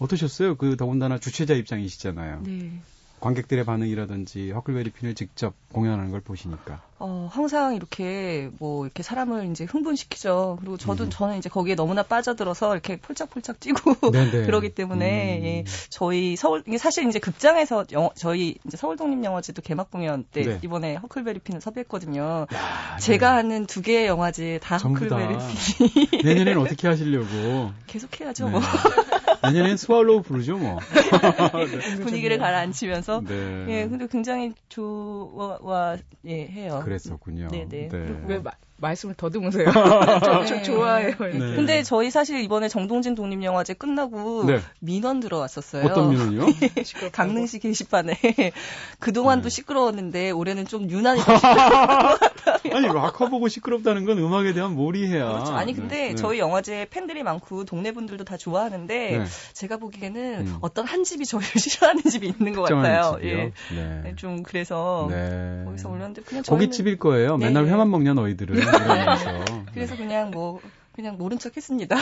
어떠셨어요? 0.01 0.55
그 0.55 0.75
더군다나 0.75 1.17
주최자 1.19 1.53
입장이시잖아요. 1.53 2.41
네. 2.45 2.71
관객들의 3.19 3.65
반응이라든지 3.65 4.51
허클베리 4.51 4.91
핀을 4.91 5.15
직접 5.15 5.53
공연하는 5.73 6.12
걸 6.12 6.21
보시니까. 6.21 6.88
어, 7.01 7.29
항상 7.31 7.75
이렇게 7.75 8.49
뭐 8.59 8.85
이렇게 8.85 9.03
사람을 9.03 9.49
이제 9.51 9.63
흥분시키죠. 9.63 10.57
그리고 10.59 10.75
저도 10.77 11.05
음. 11.05 11.09
저는 11.09 11.38
이제 11.38 11.47
거기에 11.49 11.75
너무나 11.75 12.03
빠져들어서 12.03 12.73
이렇게 12.73 12.97
폴짝폴짝 12.97 13.59
뛰고 13.62 14.12
네네. 14.12 14.43
그러기 14.47 14.75
때문에 14.75 15.39
음. 15.39 15.45
예, 15.45 15.63
저희 15.89 16.35
서울 16.35 16.62
이게 16.67 16.77
사실 16.77 17.07
이제 17.07 17.17
극장에서 17.19 17.85
영화- 17.93 18.09
저희 18.15 18.55
이제 18.67 18.75
서울 18.75 18.97
독립 18.97 19.23
영화제도 19.23 19.62
개막 19.62 19.91
공연 19.91 20.25
때 20.29 20.41
네. 20.43 20.59
이번에 20.62 20.95
허클베리 20.95 21.39
핀을 21.39 21.62
섭외했거든요. 21.62 22.47
야, 22.53 22.97
제가 22.99 23.29
네. 23.29 23.35
하는 23.35 23.65
두 23.65 23.81
개의 23.81 24.07
영화제 24.07 24.59
다. 24.62 24.75
허클베리 24.77 25.35
핀이 25.38 26.23
내년에는 26.25 26.62
어떻게 26.62 26.88
하시려고? 26.89 27.71
계속 27.88 28.19
해야죠. 28.19 28.45
네. 28.45 28.51
뭐. 28.51 28.62
내년엔 29.41 29.77
스왈로우 29.77 30.21
부르죠, 30.21 30.57
뭐. 30.57 30.79
분위기를 32.03 32.38
가라앉히면서 32.39 33.21
네. 33.25 33.65
예, 33.69 33.88
근데 33.88 34.07
굉장히 34.07 34.53
좋아 34.67 35.97
예, 36.25 36.45
해요. 36.47 36.81
그랬었군요. 36.89 37.47
네, 37.52 37.65
네. 37.67 37.88
네. 37.88 38.23
왜 38.28 38.39
마- 38.39 38.52
말씀을 38.79 39.15
더듬으세요. 39.15 39.71
저, 40.23 40.45
저 40.45 40.55
네. 40.55 40.61
좋아해요. 40.61 41.15
네. 41.19 41.39
근데 41.55 41.83
저희 41.83 42.11
사실 42.11 42.39
이번에 42.41 42.67
정동진 42.67 43.15
독립영화제 43.15 43.73
끝나고 43.75 44.45
네. 44.45 44.59
민원 44.79 45.19
들어왔었어요. 45.19 45.85
어떤 45.85 46.09
민원이요? 46.09 46.45
강릉시 47.11 47.59
게시판에 47.59 48.17
그동안도 48.99 49.43
네. 49.43 49.49
시끄러웠는데 49.49 50.31
올해는 50.31 50.65
좀 50.65 50.89
유난히 50.89 51.21
아니 52.73 52.87
락커 52.87 53.29
보고 53.29 53.47
시끄럽다는 53.47 54.05
건 54.05 54.17
음악에 54.17 54.53
대한 54.53 54.75
몰이해야. 54.75 55.27
그렇죠. 55.27 55.53
아니 55.53 55.73
근데 55.73 56.09
네. 56.09 56.15
저희 56.15 56.39
영화제 56.39 56.87
팬들이 56.89 57.23
많고 57.23 57.65
동네 57.65 57.91
분들도 57.91 58.23
다 58.23 58.37
좋아하는데 58.37 59.17
네. 59.17 59.25
제가 59.53 59.77
보기에는 59.77 60.47
음. 60.47 60.57
어떤 60.61 60.85
한 60.85 61.03
집이 61.03 61.25
저희를 61.25 61.49
싫어하는 61.59 62.03
집이 62.03 62.27
있는 62.27 62.53
것 62.53 62.63
같아요. 62.63 63.15
집이요? 63.15 63.29
예. 63.29 63.51
네. 63.75 64.01
네, 64.03 64.13
좀 64.15 64.43
그래서 64.43 65.07
네. 65.09 65.63
거기서 65.65 65.89
올렸는데 65.89 66.21
그냥 66.21 66.43
저희는 66.43 66.65
고깃집일 66.65 66.97
거예요. 66.97 67.37
네. 67.37 67.45
맨날 67.47 67.67
회만 67.67 67.89
먹냐 67.89 68.13
너희들은 68.13 68.68
이러면서. 68.75 69.65
그래서 69.73 69.95
그냥 69.97 70.32
뭐 70.32 70.60
그냥 70.93 71.17
모른 71.17 71.39
척 71.39 71.55
했습니다. 71.55 71.95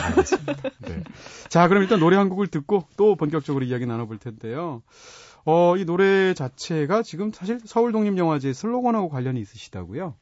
네. 0.80 1.02
자, 1.48 1.68
그럼 1.68 1.82
일단 1.82 2.00
노래 2.00 2.16
한 2.16 2.28
곡을 2.28 2.48
듣고 2.48 2.84
또 2.96 3.14
본격적으로 3.16 3.64
이야기 3.64 3.86
나눠볼 3.86 4.18
텐데요. 4.18 4.82
어, 5.44 5.76
이 5.76 5.84
노래 5.84 6.34
자체가 6.34 7.02
지금 7.02 7.32
사실 7.32 7.60
서울 7.64 7.92
독립영화제 7.92 8.52
슬로건하고 8.52 9.08
관련이 9.08 9.40
있으시다고요. 9.40 10.14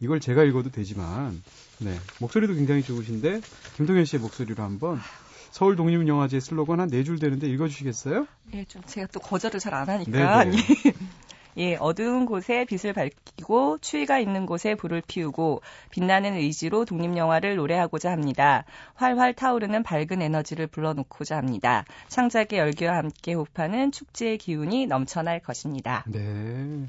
이걸 0.00 0.18
제가 0.20 0.42
읽어도 0.42 0.70
되지만, 0.70 1.40
네. 1.78 1.94
목소리도 2.18 2.54
굉장히 2.54 2.82
좋으신데, 2.82 3.40
김동현 3.76 4.04
씨의 4.04 4.20
목소리로 4.20 4.62
한번 4.64 4.98
서울 5.52 5.76
독립영화제 5.76 6.40
슬로건 6.40 6.80
한 6.80 6.88
네 6.88 7.04
줄 7.04 7.18
되는데 7.20 7.46
읽어주시겠어요? 7.48 8.26
예, 8.54 8.64
좀 8.64 8.82
제가 8.86 9.06
또 9.12 9.20
거절을 9.20 9.60
잘 9.60 9.74
안 9.74 9.88
하니까. 9.88 10.44
예, 11.56 11.76
어두운 11.76 12.26
곳에 12.26 12.64
빛을 12.64 12.92
밝히 12.94 13.12
고 13.44 13.78
추위가 13.80 14.18
있는 14.18 14.46
곳에 14.46 14.74
불을 14.74 15.02
피우고 15.06 15.62
빛나는 15.90 16.34
의지로 16.34 16.84
독립영화를 16.84 17.56
노래하고자 17.56 18.10
합니다. 18.10 18.64
활활 18.94 19.34
타오르는 19.34 19.82
밝은 19.82 20.20
에너지를 20.20 20.66
불러놓고자 20.66 21.36
합니다. 21.36 21.84
창작의 22.08 22.58
열기와 22.58 22.96
함께 22.96 23.34
호파는 23.34 23.92
축제의 23.92 24.38
기운이 24.38 24.86
넘쳐날 24.86 25.40
것입니다. 25.40 26.04
네. 26.06 26.88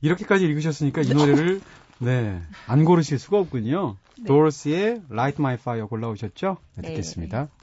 이렇게까지 0.00 0.44
읽으셨으니까 0.44 1.02
이 1.02 1.10
노래를, 1.10 1.60
네. 1.98 2.40
안 2.66 2.84
고르실 2.84 3.18
수가 3.18 3.38
없군요. 3.38 3.96
네. 4.18 4.24
도어스의 4.24 5.02
Light 5.10 5.40
My 5.40 5.54
Fire 5.54 5.86
골라오셨죠? 5.86 6.56
네, 6.74 6.82
네. 6.82 6.88
듣겠습니다. 6.88 7.38
You 7.38 7.61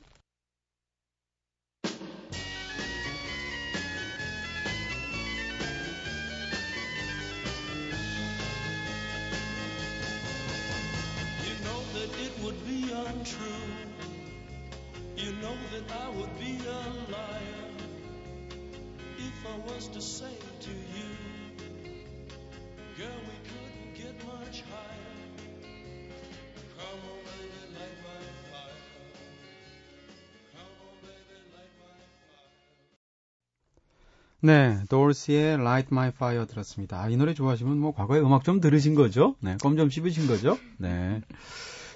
네, 34.42 34.80
도어스의 34.90 35.56
Light 35.56 35.90
My 35.92 36.10
Fire 36.10 36.46
들었습니다. 36.48 37.02
아, 37.02 37.10
이 37.10 37.18
노래 37.18 37.34
좋아하시면 37.34 37.78
뭐 37.78 37.94
과거에 37.94 38.20
음악 38.20 38.44
좀 38.46 38.62
들으신 38.62 38.96
거죠? 38.96 39.36
네, 39.42 39.58
껌 39.62 39.76
좀 39.76 39.90
씹으신 39.90 40.28
거죠? 40.28 40.58
네. 40.78 41.22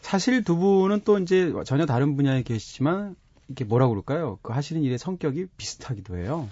사실 0.02 0.44
두 0.44 0.58
분은 0.58 1.02
또 1.06 1.18
이제 1.20 1.54
전혀 1.66 1.86
다른 1.86 2.18
분야에 2.18 2.44
계시지만 2.44 3.16
이렇게 3.48 3.64
뭐라 3.64 3.88
그럴까요? 3.88 4.40
그 4.42 4.52
하시는 4.52 4.82
일의 4.84 4.98
성격이 4.98 5.48
비슷하기도 5.58 6.18
해요. 6.18 6.50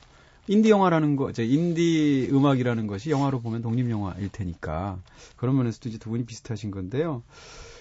인디 0.48 0.70
영화라는 0.70 1.18
거, 1.18 1.30
이제 1.30 1.44
인디 1.46 2.30
음악이라는 2.32 2.88
것이 2.88 3.12
영화로 3.12 3.42
보면 3.42 3.62
독립 3.62 3.90
영화일 3.90 4.30
테니까 4.30 4.98
그런 5.36 5.58
면에서도 5.58 5.90
이제 5.90 5.98
두 5.98 6.10
분이 6.10 6.26
비슷하신 6.26 6.72
건데요. 6.72 7.22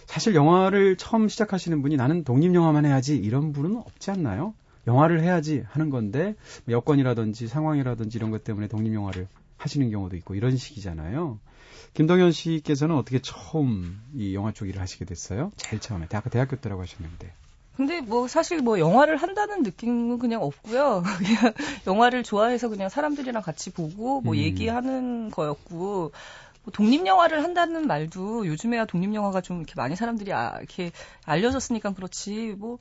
사실 0.06 0.34
영화를 0.34 0.96
처음 0.96 1.28
시작하시는 1.28 1.80
분이 1.80 1.96
나는 1.96 2.24
독립 2.24 2.52
영화만 2.54 2.84
해야지 2.86 3.16
이런 3.16 3.52
분은 3.52 3.76
없지 3.76 4.10
않나요? 4.10 4.54
영화를 4.86 5.22
해야지 5.22 5.64
하는 5.68 5.90
건데 5.90 6.34
뭐 6.64 6.74
여건이라든지 6.74 7.48
상황이라든지 7.48 8.18
이런 8.18 8.30
것 8.30 8.44
때문에 8.44 8.68
독립 8.68 8.94
영화를 8.94 9.28
하시는 9.56 9.90
경우도 9.90 10.16
있고 10.16 10.34
이런 10.34 10.56
식이잖아요. 10.56 11.38
김동현 11.94 12.32
씨께서는 12.32 12.96
어떻게 12.96 13.20
처음 13.20 14.00
이 14.14 14.34
영화 14.34 14.52
쪽 14.52 14.68
일을 14.68 14.80
하시게 14.80 15.04
됐어요? 15.04 15.50
제일 15.56 15.80
처음에 15.80 16.06
대학교 16.06 16.30
대학교 16.30 16.56
때라고 16.56 16.82
하셨는데. 16.82 17.32
근데 17.76 18.00
뭐 18.00 18.28
사실 18.28 18.60
뭐 18.60 18.78
영화를 18.78 19.16
한다는 19.16 19.62
느낌은 19.62 20.18
그냥 20.18 20.42
없고요. 20.42 21.02
그냥 21.18 21.52
영화를 21.86 22.22
좋아해서 22.22 22.68
그냥 22.68 22.88
사람들이랑 22.88 23.42
같이 23.42 23.70
보고 23.70 24.20
뭐 24.20 24.34
음. 24.34 24.38
얘기하는 24.38 25.30
거였고 25.30 26.12
뭐 26.62 26.72
독립 26.72 27.06
영화를 27.06 27.42
한다는 27.42 27.86
말도 27.86 28.46
요즘에야 28.46 28.84
독립 28.84 29.14
영화가 29.14 29.40
좀 29.40 29.58
이렇게 29.58 29.74
많이 29.76 29.96
사람들이 29.96 30.32
아, 30.32 30.58
이렇게 30.58 30.92
알려졌으니까 31.24 31.94
그렇지 31.94 32.54
뭐 32.58 32.78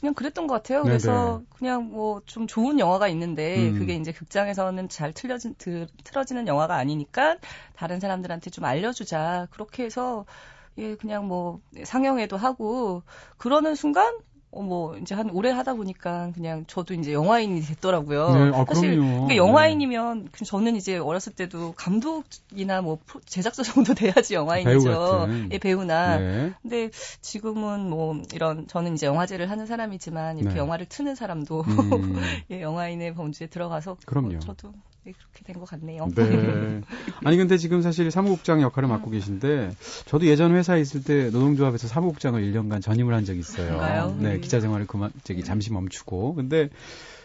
그냥 0.00 0.14
그랬던 0.14 0.46
것 0.46 0.54
같아요. 0.54 0.86
네네. 0.86 0.88
그래서 0.88 1.42
그냥 1.56 1.90
뭐 1.90 2.20
좀 2.26 2.46
좋은 2.46 2.78
영화가 2.78 3.08
있는데 3.08 3.70
음. 3.70 3.78
그게 3.78 3.94
이제 3.96 4.12
극장에서는 4.12 4.88
잘 4.88 5.12
틀려진 5.12 5.54
드, 5.58 5.86
틀어지는 6.04 6.46
영화가 6.46 6.74
아니니까 6.76 7.38
다른 7.74 8.00
사람들한테 8.00 8.50
좀 8.50 8.64
알려주자 8.64 9.48
그렇게 9.50 9.84
해서 9.84 10.24
예 10.78 10.94
그냥 10.96 11.26
뭐 11.26 11.60
상영회도 11.84 12.36
하고 12.36 13.02
그러는 13.38 13.74
순간 13.74 14.18
어 14.50 14.62
뭐 14.62 14.96
이제 14.98 15.14
한 15.14 15.30
오래 15.30 15.50
하다 15.50 15.74
보니까 15.74 16.30
그냥 16.34 16.64
저도 16.66 16.94
이제 16.94 17.12
영화인이 17.12 17.60
됐더라고요. 17.62 18.32
네, 18.32 18.50
아, 18.54 18.64
사실. 18.66 18.96
그러니까 18.96 19.36
영화인이면 19.36 20.28
그 20.32 20.44
저는 20.44 20.76
이제 20.76 20.98
어렸을 20.98 21.32
때도 21.32 21.72
감독이나 21.72 22.82
뭐 22.82 22.98
제작자 23.26 23.62
정도 23.62 23.94
돼야지 23.94 24.34
영화인이죠. 24.34 25.26
배우. 25.28 25.48
예, 25.52 25.58
배우나. 25.58 26.18
네. 26.18 26.52
근데 26.62 26.90
지금은 27.20 27.88
뭐 27.90 28.20
이런 28.32 28.66
저는 28.68 28.94
이제 28.94 29.06
영화제를 29.06 29.50
하는 29.50 29.66
사람이지만 29.66 30.38
이렇게 30.38 30.54
네. 30.54 30.60
영화를 30.60 30.86
트는 30.86 31.14
사람도 31.14 31.64
음, 31.66 32.16
예, 32.50 32.60
영화인의 32.62 33.14
범주에 33.14 33.48
들어가서 33.48 33.96
그럼요. 34.06 34.36
어, 34.36 34.38
저도 34.40 34.72
예, 34.72 34.97
그렇게 35.12 35.44
된 35.44 35.58
것 35.60 35.68
같네요. 35.68 36.08
네. 36.14 36.80
아니 37.24 37.36
근데 37.36 37.56
지금 37.58 37.82
사실 37.82 38.10
사무국장 38.10 38.62
역할을 38.62 38.88
맡고 38.88 39.10
계신데 39.10 39.70
저도 40.06 40.26
예전 40.26 40.54
회사에 40.54 40.80
있을 40.80 41.02
때 41.02 41.30
노동조합에서 41.30 41.88
사무국장을 41.88 42.40
1년간 42.42 42.80
전임을 42.82 43.14
한 43.14 43.24
적이 43.24 43.40
있어요. 43.40 43.66
그런가요? 43.66 44.16
네, 44.20 44.34
음. 44.36 44.40
기자 44.40 44.60
생활을 44.60 44.86
그만 44.86 45.10
저기 45.24 45.42
잠시 45.42 45.72
멈추고. 45.72 46.34
근데 46.34 46.68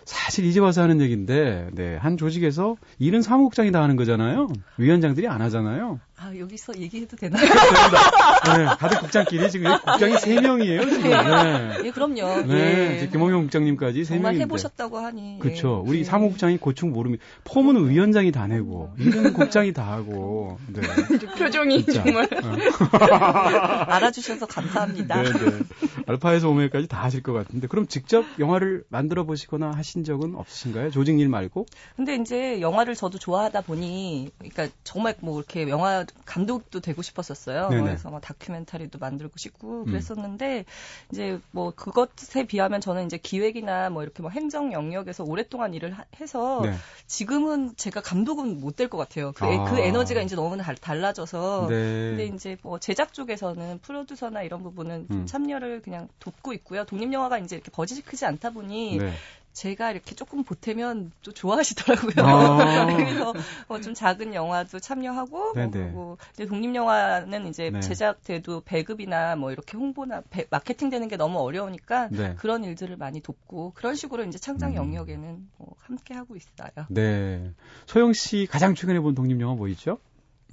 사실 0.06 0.46
이제 0.46 0.60
와서 0.60 0.82
하는 0.82 1.00
얘기인데 1.00 1.69
네, 1.74 1.96
한 1.96 2.17
조직에서 2.17 2.76
일은 3.00 3.22
사무국장이 3.22 3.72
다 3.72 3.82
하는 3.82 3.96
거잖아요. 3.96 4.50
위원장들이 4.78 5.28
안 5.28 5.41
하잖아요. 5.41 6.00
아 6.15 6.32
여기서 6.38 6.78
얘기해도 6.78 7.17
되나요? 7.17 7.43
네, 7.43 8.65
다들 8.78 8.99
국장끼리 8.99 9.49
지금 9.49 9.76
국장이 9.80 10.13
3명이에요, 10.13 10.89
지금. 10.89 11.10
네. 11.10 11.78
예, 11.86 11.91
그럼요. 11.91 12.43
네, 12.47 13.02
예. 13.02 13.08
김홍용 13.08 13.41
국장님까지 13.43 14.04
3명인데. 14.04 14.08
정말 14.08 14.36
해보셨다고 14.36 14.99
하니. 14.99 15.39
그렇죠. 15.39 15.84
예. 15.86 15.89
우리 15.89 15.99
예. 15.99 16.04
사무국장이 16.04 16.58
고충 16.58 16.93
모릅니다. 16.93 17.23
포문은 17.45 17.89
위원장이 17.89 18.32
다 18.32 18.45
내고, 18.47 18.91
일은 18.99 19.34
국장이 19.34 19.73
다 19.73 19.91
하고. 19.91 20.60
네. 20.67 20.82
표정이 21.38 21.84
진짜. 21.84 22.04
정말 22.04 22.30
어. 22.32 22.95
알아주셔서 23.91 24.45
감사합니다. 24.45 25.23
네, 25.23 25.32
네. 25.32 25.60
알파에서 26.06 26.47
오메가까지 26.49 26.88
다 26.88 27.02
하실 27.04 27.23
것 27.23 27.34
같은데, 27.34 27.67
그럼 27.67 27.88
직접 27.88 28.23
영화를 28.39 28.84
만들어 28.89 29.23
보시거나 29.23 29.71
하신 29.71 30.04
적은 30.04 30.36
없으신가요? 30.36 30.91
조직 30.91 31.19
일 31.19 31.28
말고? 31.28 31.65
근데 31.95 32.15
이제 32.15 32.62
영화를 32.62 32.95
저도 32.95 33.17
좋아하다 33.17 33.62
보니, 33.62 34.30
그러니까 34.38 34.67
정말 34.84 35.15
뭐 35.21 35.39
이렇게 35.39 35.67
영화 35.69 36.02
감독도 36.25 36.79
되고 36.79 37.01
싶었었어요. 37.01 37.69
네네. 37.69 37.83
그래서 37.83 38.09
뭐 38.09 38.19
다큐멘터리도 38.19 38.99
만들고 38.99 39.37
싶고 39.37 39.81
음. 39.81 39.85
그랬었는데 39.85 40.65
이제 41.11 41.39
뭐 41.51 41.71
그것에 41.75 42.45
비하면 42.45 42.81
저는 42.81 43.05
이제 43.05 43.17
기획이나 43.17 43.89
뭐 43.89 44.03
이렇게 44.03 44.21
뭐 44.21 44.31
행정 44.31 44.73
영역에서 44.73 45.23
오랫동안 45.23 45.73
일을 45.73 45.91
하- 45.93 46.05
해서 46.19 46.61
네. 46.63 46.73
지금은 47.07 47.75
제가 47.75 48.01
감독은 48.01 48.59
못 48.59 48.75
될 48.75 48.89
것 48.89 48.97
같아요. 48.97 49.31
그, 49.33 49.45
에- 49.45 49.57
아. 49.57 49.63
그 49.65 49.79
에너지가 49.79 50.21
이제 50.21 50.35
너무 50.35 50.57
달, 50.57 50.75
달라져서. 50.75 51.67
근데 51.67 52.15
네. 52.29 52.35
이제 52.35 52.57
뭐 52.63 52.79
제작 52.79 53.13
쪽에서는 53.13 53.79
프로듀서나 53.79 54.41
이런 54.43 54.63
부분은 54.63 55.07
좀 55.07 55.17
음. 55.21 55.25
참여를 55.25 55.81
그냥 55.81 56.07
돕고 56.19 56.53
있고요. 56.53 56.85
독립 56.85 57.13
영화가 57.13 57.37
이제 57.39 57.55
이렇게 57.55 57.71
버짓이 57.71 58.01
크지 58.01 58.25
않다 58.25 58.49
보니 58.49 58.97
네. 58.97 59.13
제가 59.53 59.91
이렇게 59.91 60.15
조금 60.15 60.43
보태면 60.43 61.11
또 61.23 61.31
좋아하시더라고요. 61.31 62.25
아. 62.25 62.85
그래서 62.97 63.33
어, 63.67 63.79
좀 63.79 63.93
작은 63.93 64.33
영화도 64.33 64.79
참여하고 64.79 65.53
네네. 65.53 65.69
뭐 65.91 66.17
그리고 66.17 66.17
이제 66.33 66.45
독립 66.47 66.73
영화는 66.75 67.47
이제 67.47 67.69
네. 67.69 67.79
제작돼도 67.79 68.61
배급이나 68.65 69.35
뭐 69.35 69.51
이렇게 69.51 69.77
홍보나 69.77 70.21
배- 70.29 70.47
마케팅 70.49 70.89
되는 70.89 71.07
게 71.07 71.17
너무 71.17 71.39
어려우니까 71.39 72.09
네. 72.11 72.35
그런 72.35 72.63
일들을 72.63 72.97
많이 72.97 73.21
돕고 73.21 73.73
그런 73.75 73.95
식으로 73.95 74.23
이제 74.25 74.37
창작 74.39 74.71
음. 74.71 74.75
영역에는 74.75 75.49
뭐 75.57 75.75
함께 75.79 76.13
하고 76.15 76.35
있어요. 76.35 76.69
네. 76.89 77.51
소영 77.85 78.13
씨 78.13 78.47
가장 78.49 78.73
최근에 78.75 78.99
본 78.99 79.13
독립 79.15 79.39
영화 79.39 79.53
뭐 79.55 79.67
있죠? 79.69 79.99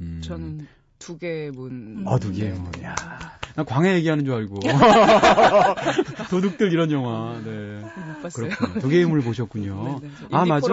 음. 0.02 0.20
저는 0.22 0.66
두 1.00 1.18
개의 1.18 1.50
문. 1.50 2.04
아, 2.06 2.18
두 2.18 2.30
개의 2.30 2.52
네. 2.52 2.58
문. 2.60 2.70
야. 2.84 2.94
난 3.56 3.66
광해 3.66 3.94
얘기하는 3.96 4.24
줄 4.24 4.34
알고. 4.34 4.60
도둑들 6.30 6.72
이런 6.72 6.92
영화. 6.92 7.40
네. 7.44 7.80
못 7.80 8.22
봤어요. 8.22 8.48
그렇군요. 8.50 8.80
두 8.80 8.88
개의 8.88 9.06
문을 9.06 9.22
보셨군요. 9.22 9.98
네, 10.02 10.08
네. 10.08 10.14
아, 10.30 10.44
맞아. 10.44 10.68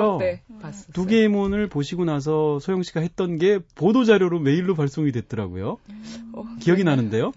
봤었어요. 0.61 0.93
두 0.93 1.05
개의 1.05 1.27
문을 1.29 1.69
보시고 1.69 2.05
나서 2.05 2.59
소영 2.59 2.83
씨가 2.83 2.99
했던 2.99 3.37
게 3.37 3.59
보도 3.75 4.03
자료로 4.03 4.39
메일로 4.39 4.75
발송이 4.75 5.11
됐더라고요. 5.11 5.77
어, 6.33 6.43
기억이 6.59 6.83
나는데요. 6.83 7.31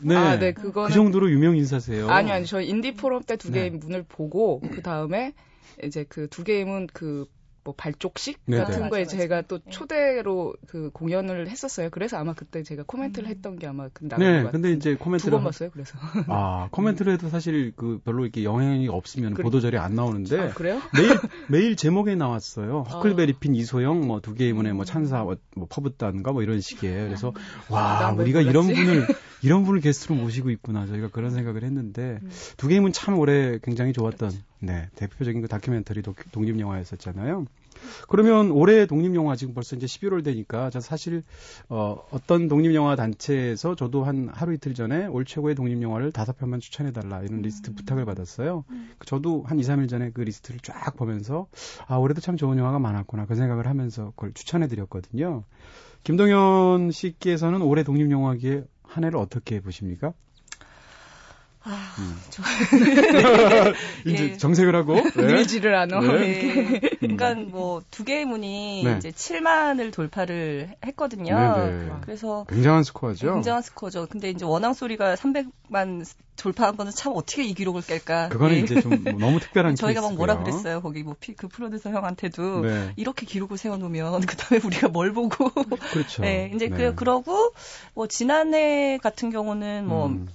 네. 0.00 0.14
아, 0.14 0.38
네, 0.38 0.52
그거는 0.52 0.88
그 0.90 0.94
정도로 0.94 1.30
유명 1.32 1.56
인사세요. 1.56 2.08
아니요, 2.08 2.34
아니요. 2.34 2.46
저희 2.46 2.68
인디 2.68 2.94
포럼 2.94 3.22
때 3.24 3.36
두 3.36 3.50
개의 3.50 3.70
네. 3.72 3.78
문을 3.78 4.04
보고 4.06 4.60
그 4.60 4.80
다음에 4.82 5.32
이제 5.82 6.04
그 6.04 6.28
두 6.28 6.44
개의 6.44 6.64
문그 6.66 7.26
뭐 7.64 7.74
발족식 7.76 8.38
네, 8.46 8.58
같은 8.58 8.82
네. 8.84 8.88
거에 8.88 9.00
맞아, 9.02 9.10
맞아. 9.12 9.16
제가 9.18 9.42
또 9.42 9.58
네. 9.58 9.70
초대로 9.70 10.54
그 10.68 10.90
공연을 10.92 11.48
했었어요. 11.48 11.90
그래서 11.90 12.16
아마 12.16 12.32
그때 12.32 12.62
제가 12.62 12.84
코멘트를 12.86 13.28
했던 13.28 13.58
게 13.58 13.66
아마 13.66 13.88
그 13.92 14.08
나온 14.08 14.20
네, 14.22 14.42
것 14.42 14.52
근데 14.52 14.72
이제 14.72 14.92
두 14.94 14.98
코멘트를 14.98 15.32
번 15.32 15.40
하- 15.40 15.44
봤어요. 15.44 15.70
그래서 15.70 15.98
아, 16.28 16.68
코멘트를 16.72 17.12
해도 17.14 17.28
사실 17.28 17.72
그 17.76 18.00
별로 18.04 18.24
이렇게 18.24 18.44
영향이 18.44 18.88
없으면 18.88 19.34
그래. 19.34 19.42
보도 19.42 19.60
자료에 19.60 19.78
안 19.80 19.94
나오는데 19.94 20.40
아, 20.40 20.48
그래요? 20.54 20.80
매일 20.96 21.18
매일 21.48 21.76
제목에 21.76 22.14
나왔어요. 22.14 22.84
아. 22.88 22.90
허클베리핀 22.92 23.54
이소영 23.54 24.06
뭐 24.06 24.20
두 24.20 24.34
개의 24.34 24.52
문에 24.52 24.72
뭐 24.72 24.84
찬사 24.84 25.22
뭐, 25.24 25.36
뭐 25.54 25.66
퍼붓다는가 25.70 26.32
뭐 26.32 26.42
이런 26.42 26.60
식이에요. 26.60 27.04
그래서 27.06 27.32
와 27.70 27.98
난왜 28.00 28.22
우리가 28.22 28.40
이런 28.40 28.66
몰랐지? 28.66 28.84
분을 28.84 29.06
이런 29.42 29.64
분을 29.64 29.80
게스트로 29.80 30.14
모시고 30.14 30.50
있구나 30.50 30.86
저희가 30.86 31.08
그런 31.08 31.30
생각을 31.30 31.62
했는데 31.64 32.18
음. 32.22 32.30
두문참 32.56 33.18
올해 33.18 33.58
굉장히 33.62 33.92
좋았던 33.92 34.32
네 34.60 34.88
대표적인 34.96 35.42
그 35.42 35.48
다큐멘터리 35.48 36.02
독립 36.32 36.58
영화였었잖아요. 36.58 37.46
그러면 38.08 38.50
올해 38.50 38.86
독립 38.86 39.14
영화 39.14 39.36
지금 39.36 39.54
벌써 39.54 39.76
이제 39.76 39.86
11월 39.86 40.24
되니까 40.24 40.70
저 40.70 40.80
사실 40.80 41.22
어 41.68 41.98
어떤 42.10 42.48
독립 42.48 42.74
영화 42.74 42.96
단체에서 42.96 43.76
저도 43.76 44.04
한 44.04 44.28
하루 44.32 44.52
이틀 44.54 44.74
전에 44.74 45.06
올 45.06 45.24
최고의 45.24 45.54
독립 45.54 45.80
영화를 45.80 46.12
다섯 46.12 46.36
편만 46.36 46.60
추천해 46.60 46.92
달라 46.92 47.22
이런 47.22 47.42
리스트 47.42 47.72
부탁을 47.74 48.04
받았어요. 48.04 48.64
저도 49.06 49.44
한 49.46 49.58
2, 49.58 49.62
3일 49.62 49.88
전에 49.88 50.10
그 50.12 50.22
리스트를 50.22 50.60
쫙 50.60 50.96
보면서 50.96 51.46
아 51.86 51.96
올해도 51.96 52.20
참 52.20 52.36
좋은 52.36 52.58
영화가 52.58 52.78
많았구나 52.78 53.26
그 53.26 53.34
생각을 53.34 53.66
하면서 53.66 54.12
그걸 54.16 54.32
추천해 54.32 54.66
드렸거든요. 54.66 55.44
김동현 56.04 56.90
씨께서는 56.90 57.62
올해 57.62 57.82
독립 57.82 58.10
영화기에 58.10 58.64
한 58.88 59.04
해를 59.04 59.18
어떻게 59.18 59.60
보십니까? 59.60 60.12
아, 61.70 61.94
음. 61.98 62.18
저- 62.30 62.42
이제 64.06 64.30
예. 64.32 64.36
정색을 64.36 64.74
하고 64.74 64.94
네. 65.16 65.22
밀지를 65.34 65.74
않아. 65.74 66.00
네. 66.00 66.08
네. 66.18 66.80
그러니까 67.00 67.34
뭐 67.34 67.82
두 67.90 68.04
개의 68.04 68.24
문이 68.24 68.82
네. 68.84 68.96
이제 68.98 69.10
7만을 69.10 69.92
돌파를 69.92 70.70
했거든요. 70.86 71.34
네네. 71.36 71.90
그래서 72.02 72.44
굉장한 72.48 72.84
스코어죠. 72.84 73.34
굉장한 73.34 73.62
스코어죠. 73.62 74.06
근데 74.08 74.30
이제 74.30 74.44
원앙 74.44 74.72
소리가 74.72 75.14
300만 75.16 76.06
돌파한 76.36 76.76
거는 76.76 76.92
참 76.92 77.12
어떻게 77.16 77.42
이 77.44 77.54
기록을 77.54 77.82
깰까? 77.82 78.28
그거는 78.28 78.56
예. 78.56 78.60
이제 78.60 78.80
좀 78.80 79.02
너무 79.18 79.40
특별한 79.40 79.74
저희가 79.76 80.00
막 80.00 80.14
뭐라 80.14 80.34
케이스고요. 80.36 80.62
그랬어요. 80.62 80.80
거기 80.82 81.02
뭐 81.02 81.16
그 81.36 81.48
프로듀서 81.48 81.90
형한테도 81.90 82.60
네. 82.62 82.92
이렇게 82.96 83.26
기록을 83.26 83.58
세워 83.58 83.76
놓으면 83.76 84.20
그다음에 84.26 84.64
우리가 84.64 84.88
뭘 84.88 85.12
보고 85.12 85.50
그렇죠. 85.92 86.22
네, 86.22 86.50
이제 86.54 86.68
네. 86.68 86.76
그 86.76 86.94
그러고 86.94 87.52
뭐 87.94 88.06
지난해 88.06 88.98
같은 89.02 89.30
경우는 89.30 89.86
뭐, 89.86 90.06
음. 90.06 90.28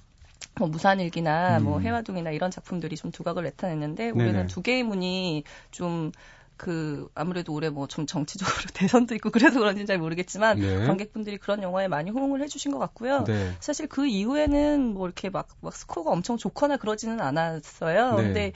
뭐 0.60 0.68
무산일기나 0.68 1.60
뭐 1.62 1.78
음. 1.78 1.84
해화동이나 1.84 2.32
이런 2.32 2.52
작품들이 2.52 2.96
좀 2.96 3.12
두각을 3.12 3.44
나타냈는데 3.44 4.12
네네. 4.12 4.24
올해는 4.24 4.48
두 4.48 4.62
개의 4.62 4.84
문이 4.84 5.44
좀그 5.72 7.10
아무래도 7.16 7.54
올해 7.54 7.70
뭐 7.70 7.88
좀 7.88 8.06
정치적으로 8.06 8.56
대선도 8.74 9.16
있고 9.16 9.30
그래서 9.30 9.60
그런지는 9.60 9.86
잘 9.86 9.98
모르겠지만 9.98 10.60
네. 10.60 10.86
관객분들이 10.88 11.38
그런 11.38 11.62
영화에 11.64 11.88
많이 11.88 12.12
호응을 12.12 12.42
해주신 12.42 12.72
것 12.72 12.80
같고요. 12.80 13.24
네. 13.26 13.52
사실 13.60 13.88
그 13.88 14.06
이후에는 14.08 14.94
뭐 14.94 15.06
이렇게 15.08 15.30
막, 15.30 15.48
막 15.62 15.74
스코어가 15.76 16.12
엄청 16.12 16.38
좋거나 16.38 16.78
그러지는 16.78 17.20
않았어요. 17.22 18.16
네. 18.16 18.24
근데 18.24 18.52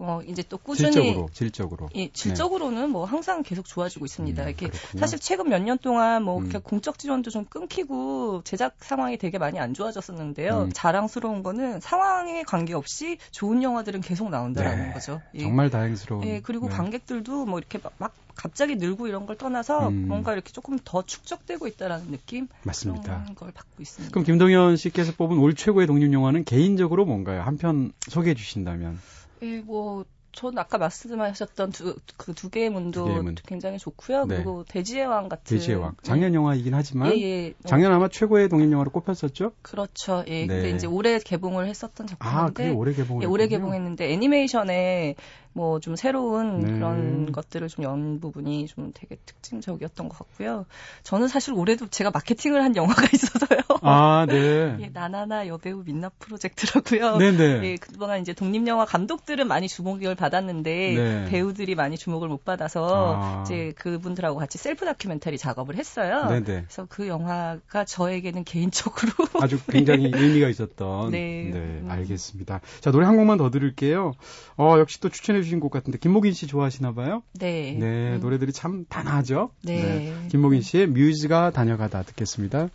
어 0.00 0.20
이제 0.26 0.42
또 0.48 0.58
꾸준히 0.58 0.92
질적으로 0.92 1.28
질적으로. 1.32 1.88
예, 1.96 2.08
질적으로는 2.12 2.90
뭐 2.90 3.04
항상 3.04 3.42
계속 3.42 3.66
좋아지고 3.66 4.04
있습니다. 4.04 4.42
음, 4.42 4.48
이렇게 4.48 4.68
그렇군요. 4.68 5.00
사실 5.00 5.18
최근 5.18 5.48
몇 5.48 5.58
년 5.62 5.76
동안 5.78 6.22
뭐 6.22 6.38
음. 6.38 6.50
공적 6.62 6.98
지원도 6.98 7.30
좀 7.30 7.44
끊기고 7.44 8.42
제작 8.44 8.76
상황이 8.80 9.16
되게 9.18 9.38
많이 9.38 9.58
안 9.58 9.74
좋아졌었는데요. 9.74 10.62
음. 10.66 10.70
자랑스러운 10.72 11.42
거는 11.42 11.80
상황에 11.80 12.44
관계없이 12.44 13.18
좋은 13.32 13.62
영화들은 13.62 14.00
계속 14.00 14.30
나온다라는 14.30 14.88
네. 14.88 14.92
거죠. 14.92 15.20
예. 15.34 15.42
정말 15.42 15.68
다행스러운. 15.70 16.24
예, 16.24 16.40
그리고 16.40 16.68
네. 16.68 16.76
관객들도 16.76 17.44
뭐 17.46 17.58
이렇게 17.58 17.78
막, 17.82 17.92
막 17.98 18.14
갑자기 18.36 18.76
늘고 18.76 19.08
이런 19.08 19.26
걸 19.26 19.36
떠나서 19.36 19.88
음. 19.88 20.06
뭔가 20.06 20.32
이렇게 20.32 20.52
조금 20.52 20.78
더 20.84 21.02
축적되고 21.02 21.66
있다라는 21.66 22.12
느낌 22.12 22.46
맞습니다. 22.62 23.22
그런 23.22 23.34
걸 23.34 23.50
받고 23.50 23.82
있습니다. 23.82 24.12
그럼 24.12 24.24
김동현 24.24 24.76
씨께서 24.76 25.12
뽑은 25.16 25.38
올 25.38 25.54
최고의 25.54 25.88
독립 25.88 26.12
영화는 26.12 26.44
개인적으로 26.44 27.04
뭔가요? 27.04 27.42
한 27.42 27.58
편 27.58 27.92
소개해 28.08 28.34
주신다면. 28.36 29.00
예, 29.42 29.60
뭐, 29.60 30.04
전 30.30 30.56
아까 30.58 30.78
말씀하셨던 30.78 31.70
두, 31.72 31.96
그 32.16 32.32
두 32.34 32.50
개의 32.50 32.70
문도 32.70 33.00
두 33.04 33.08
개의 33.10 33.22
문. 33.22 33.34
굉장히 33.46 33.78
좋고요. 33.78 34.26
네. 34.26 34.36
그리고 34.36 34.62
돼지의 34.64 35.06
왕 35.06 35.28
같은. 35.28 35.56
돼지의 35.56 35.78
왕. 35.78 35.94
작년 36.02 36.34
영화이긴 36.34 36.74
하지만 36.74 37.12
예, 37.16 37.20
예. 37.20 37.48
어, 37.50 37.66
작년 37.66 37.92
아마 37.92 38.08
최고의 38.08 38.48
독립 38.50 38.70
영화로 38.70 38.90
꼽혔었죠? 38.90 39.52
그렇죠. 39.62 40.22
예. 40.28 40.46
네. 40.46 40.46
근데 40.46 40.70
이제 40.70 40.86
올해 40.86 41.18
개봉을 41.18 41.66
했었던 41.66 42.06
작품인데. 42.06 42.38
아, 42.40 42.46
그게 42.50 42.68
올해 42.70 42.92
개봉을 42.92 43.22
예, 43.24 43.26
올해. 43.26 43.48
개봉했는데 43.48 44.12
애니메이션에 44.12 45.14
뭐 45.52 45.78
좀 45.80 45.96
새로운 45.96 46.60
네. 46.60 46.72
그런 46.72 47.32
것들을 47.32 47.68
좀 47.68 47.78
연 47.84 48.18
부분이 48.20 48.66
좀 48.66 48.90
되게 48.92 49.16
특징적이었던 49.24 50.08
것 50.08 50.18
같고요. 50.18 50.66
저는 51.04 51.28
사실 51.28 51.54
올해도 51.54 51.86
제가 51.88 52.10
마케팅을 52.10 52.62
한 52.62 52.74
영화가 52.74 53.02
있어서요. 53.14 53.60
아, 53.82 54.26
네. 54.28 54.76
예, 54.80 54.90
나나나 54.92 55.46
여배우 55.46 55.84
민낯 55.84 56.18
프로젝트라고요. 56.18 57.18
네네. 57.18 57.64
예, 57.64 57.76
그동안 57.76 58.20
이제 58.20 58.32
독립영화 58.32 58.84
감독들은 58.84 59.46
많이 59.46 59.68
주목을 59.68 60.16
받았는데 60.16 60.94
네. 60.94 61.24
배우들이 61.30 61.76
많이 61.76 61.96
주목을 61.96 62.28
못 62.28 62.44
받아서 62.44 63.14
아. 63.16 63.42
이제 63.46 63.72
그분들하고 63.76 64.38
같이 64.38 64.58
셀프 64.58 64.84
다큐멘터리 64.84 65.38
작업을 65.38 65.76
했어요. 65.76 66.26
네네. 66.28 66.44
그래서 66.44 66.86
그 66.88 67.06
영화가 67.06 67.84
저에게는 67.84 68.42
개인적으로 68.42 69.12
아주 69.40 69.58
굉장히 69.70 70.10
의미가 70.12 70.48
있었던. 70.48 71.10
네. 71.12 71.50
네, 71.52 71.58
음. 71.58 71.86
알겠습니다. 71.88 72.60
자, 72.80 72.90
노래 72.90 73.06
한 73.06 73.16
곡만 73.16 73.38
더 73.38 73.50
들을게요. 73.50 74.12
어, 74.56 74.76
역시 74.78 75.00
또 75.00 75.08
추천해 75.08 75.37
주신 75.42 75.60
곡 75.60 75.70
같은데, 75.70 75.98
김목인 75.98 76.32
씨 76.32 76.46
좋아하시나 76.46 76.92
봐요? 76.92 77.22
네. 77.38 77.76
네, 77.78 78.14
음. 78.14 78.20
노래들이 78.20 78.52
참 78.52 78.84
단아하죠? 78.88 79.50
네. 79.64 80.14
김목인 80.28 80.62
씨의 80.62 80.88
뮤즈가 80.88 81.50
다녀가다 81.50 82.02
듣겠습니다. 82.02 82.68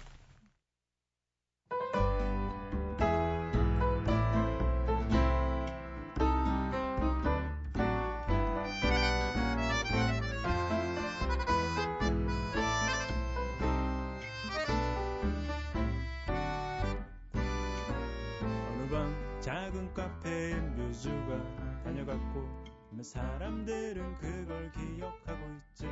사람들은 23.04 24.16
그걸 24.16 24.72
기억하고 24.72 25.40
있지 25.58 25.86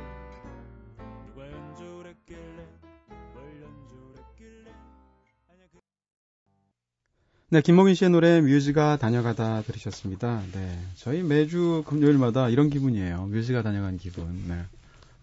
누가 1.26 1.50
연주를 1.50 2.10
했길래 2.10 2.66
뭘 3.34 3.62
연주를 3.62 4.24
했길래 4.30 4.70
아니야 5.50 5.66
그 5.70 5.80
네, 7.50 7.60
김목인 7.60 7.94
씨의 7.94 8.10
노래 8.10 8.40
뮤즈가 8.40 8.96
다녀가다 8.96 9.60
들으셨습니다. 9.62 10.42
네, 10.52 10.78
저희 10.96 11.22
매주 11.22 11.84
금요일마다 11.86 12.48
이런 12.48 12.70
기분이에요. 12.70 13.26
뮤즈가 13.26 13.62
다녀간 13.62 13.98
기분. 13.98 14.48
네. 14.48 14.64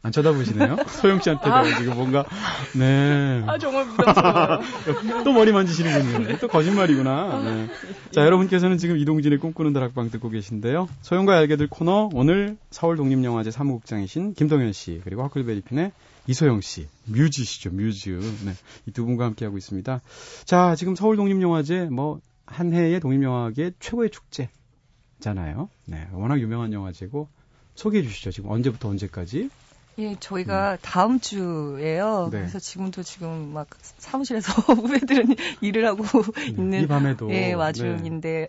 안 0.01 0.11
쳐다보시네요? 0.13 0.77
소영 1.01 1.19
씨한테도 1.19 1.53
아. 1.53 1.63
지금 1.77 1.95
뭔가, 1.95 2.25
네. 2.73 3.43
아 3.45 3.57
정말 3.57 3.85
부담스러워요. 3.87 4.59
또 5.25 5.33
머리 5.33 5.51
만지시는군요. 5.51 6.37
또 6.39 6.47
거짓말이구나. 6.47 7.41
네. 7.43 7.67
자, 8.11 8.21
여러분께서는 8.25 8.77
지금 8.77 8.97
이동진의 8.97 9.39
꿈꾸는 9.39 9.73
다락방 9.73 10.09
듣고 10.11 10.29
계신데요. 10.29 10.87
소영과 11.01 11.37
알게 11.37 11.57
될 11.57 11.67
코너, 11.67 12.09
오늘 12.13 12.57
서울 12.71 12.95
독립영화제 12.95 13.51
사무국장이신 13.51 14.35
김동현 14.35 14.71
씨, 14.71 15.01
그리고 15.03 15.23
허클베리핀의 15.23 15.91
이소영 16.27 16.61
씨, 16.61 16.87
뮤즈시죠, 17.05 17.71
뮤즈. 17.71 18.09
네. 18.45 18.53
이 18.87 18.91
두 18.91 19.03
분과 19.05 19.25
함께 19.25 19.45
하고 19.45 19.57
있습니다. 19.57 19.99
자, 20.45 20.75
지금 20.75 20.95
서울 20.95 21.17
독립영화제, 21.17 21.85
뭐, 21.91 22.19
한 22.45 22.71
해의 22.73 22.99
독립영화계 23.01 23.71
최고의 23.79 24.11
축제잖아요. 24.11 25.69
네. 25.85 26.07
워낙 26.13 26.39
유명한 26.39 26.71
영화제고, 26.71 27.27
소개해 27.75 28.03
주시죠. 28.03 28.31
지금 28.31 28.49
언제부터 28.51 28.89
언제까지? 28.89 29.49
예, 29.99 30.15
저희가 30.19 30.77
다음 30.81 31.19
주에요. 31.19 32.25
음. 32.25 32.31
네. 32.31 32.39
그래서 32.39 32.57
지금도 32.59 33.03
지금 33.03 33.51
막 33.53 33.67
사무실에서 33.97 34.53
후배들은 34.73 35.35
일을 35.61 35.85
하고 35.85 36.03
있는 36.41 36.83
이 36.83 36.87
밤에도. 36.87 37.29
예, 37.29 37.47
네. 37.47 37.53
와중인데요. 37.53 38.47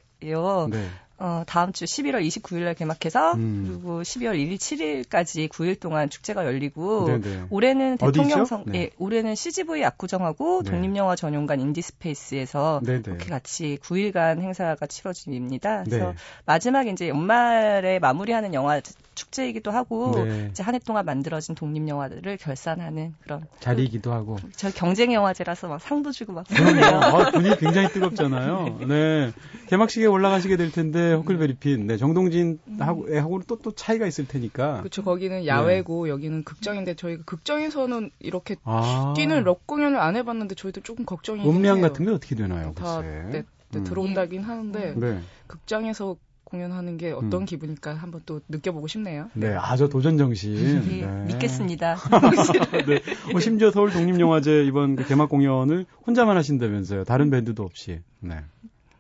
네. 0.71 0.89
어, 1.21 1.45
다음 1.47 1.73
주 1.73 1.85
11월 1.85 2.27
29일 2.27 2.65
날 2.65 2.75
개막해서 2.75 3.35
음. 3.35 3.67
그리고 3.69 4.03
12월 4.03 4.35
1일, 4.37 4.57
7일까지 4.57 5.49
9일 5.49 5.79
동안 5.79 6.11
축제가 6.11 6.45
열리고 6.47 7.07
네네. 7.07 7.45
올해는 7.51 7.95
어디죠? 8.01 8.07
대통령 8.11 8.45
선 8.47 8.65
네. 8.67 8.79
예, 8.79 8.91
올해는 8.99 9.35
CGV 9.35 9.85
압구정하고 9.85 10.63
네. 10.65 10.71
독립영화 10.71 11.17
전용관 11.17 11.61
인디스페이스에서 11.61 12.81
네네. 12.85 13.03
이렇게 13.07 13.29
같이 13.29 13.79
9일간 13.83 14.41
행사가 14.41 14.87
치러집니다. 14.87 15.85
그래서 15.85 16.07
네. 16.11 16.15
마지막 16.47 16.89
이제 16.89 17.09
연말에 17.09 17.99
마무리하는 17.99 18.55
영화 18.55 18.81
축제이기도 19.15 19.71
하고 19.71 20.13
네. 20.25 20.49
이제 20.51 20.63
한 20.63 20.75
해 20.75 20.79
동안 20.79 21.05
만들어진 21.05 21.55
독립 21.55 21.87
영화들을 21.89 22.37
결산하는 22.39 23.15
그런 23.23 23.45
자리이기도 23.59 24.13
하고. 24.13 24.37
저 24.57 24.71
경쟁 24.71 25.13
영화제라서 25.13 25.69
막 25.69 25.81
상도 25.81 26.13
주고 26.13 26.33
막 26.33 26.47
그럼요. 26.49 26.71
그러네요. 26.73 27.01
아, 27.01 27.31
분위기 27.31 27.57
굉장히 27.57 27.89
뜨겁잖아요. 27.89 28.79
네. 28.89 29.33
개막식에 29.69 30.07
올라가시게 30.07 30.57
될 30.57 30.71
텐데, 30.73 31.10
허클베리핀. 31.13 31.87
네. 31.87 31.97
정동진하고, 31.97 33.17
하고는 33.17 33.45
또, 33.47 33.57
또 33.57 33.73
차이가 33.73 34.07
있을 34.07 34.27
테니까. 34.27 34.79
그렇죠. 34.79 35.03
거기는 35.03 35.47
야외고 35.47 36.09
여기는 36.09 36.45
극장인데 36.45 36.95
저희가 36.95 37.23
극장에서는 37.25 38.11
이렇게 38.21 38.57
아. 38.65 39.15
뛰는 39.17 39.45
럭 39.45 39.67
공연을 39.67 39.99
안 39.99 40.17
해봤는데 40.17 40.55
저희도 40.55 40.83
조금 40.83 41.05
걱정이 41.05 41.49
음량 41.49 41.79
해요. 41.79 41.83
같은 41.83 42.05
게 42.05 42.11
어떻게 42.11 42.35
되나요? 42.35 42.73
다. 42.75 43.01
네, 43.01 43.31
네, 43.31 43.45
음. 43.77 43.85
들어온다긴 43.85 44.43
하는데 44.43 44.95
네. 44.97 45.21
극장에서 45.47 46.17
공연하는 46.51 46.97
게 46.97 47.13
어떤 47.13 47.43
음. 47.43 47.45
기분일까 47.45 47.95
한번 47.95 48.23
또 48.27 48.41
느껴보고 48.49 48.89
싶네요. 48.89 49.31
네. 49.35 49.55
아저 49.55 49.89
도전 49.89 50.19
정신. 50.19 50.57
예, 50.57 51.07
네. 51.07 51.25
믿겠습니다. 51.33 51.97
네. 52.87 53.01
뭐 53.31 53.41
심지어 53.41 53.71
서울 53.71 53.93
독립영화제 53.93 54.65
이번 54.65 54.97
그 54.97 55.07
개막 55.07 55.29
공연을 55.29 55.87
혼자만 56.07 56.37
하신다면서요. 56.37 57.05
다른 57.05 57.31
밴드도 57.31 57.63
없이. 57.63 58.01
네. 58.19 58.41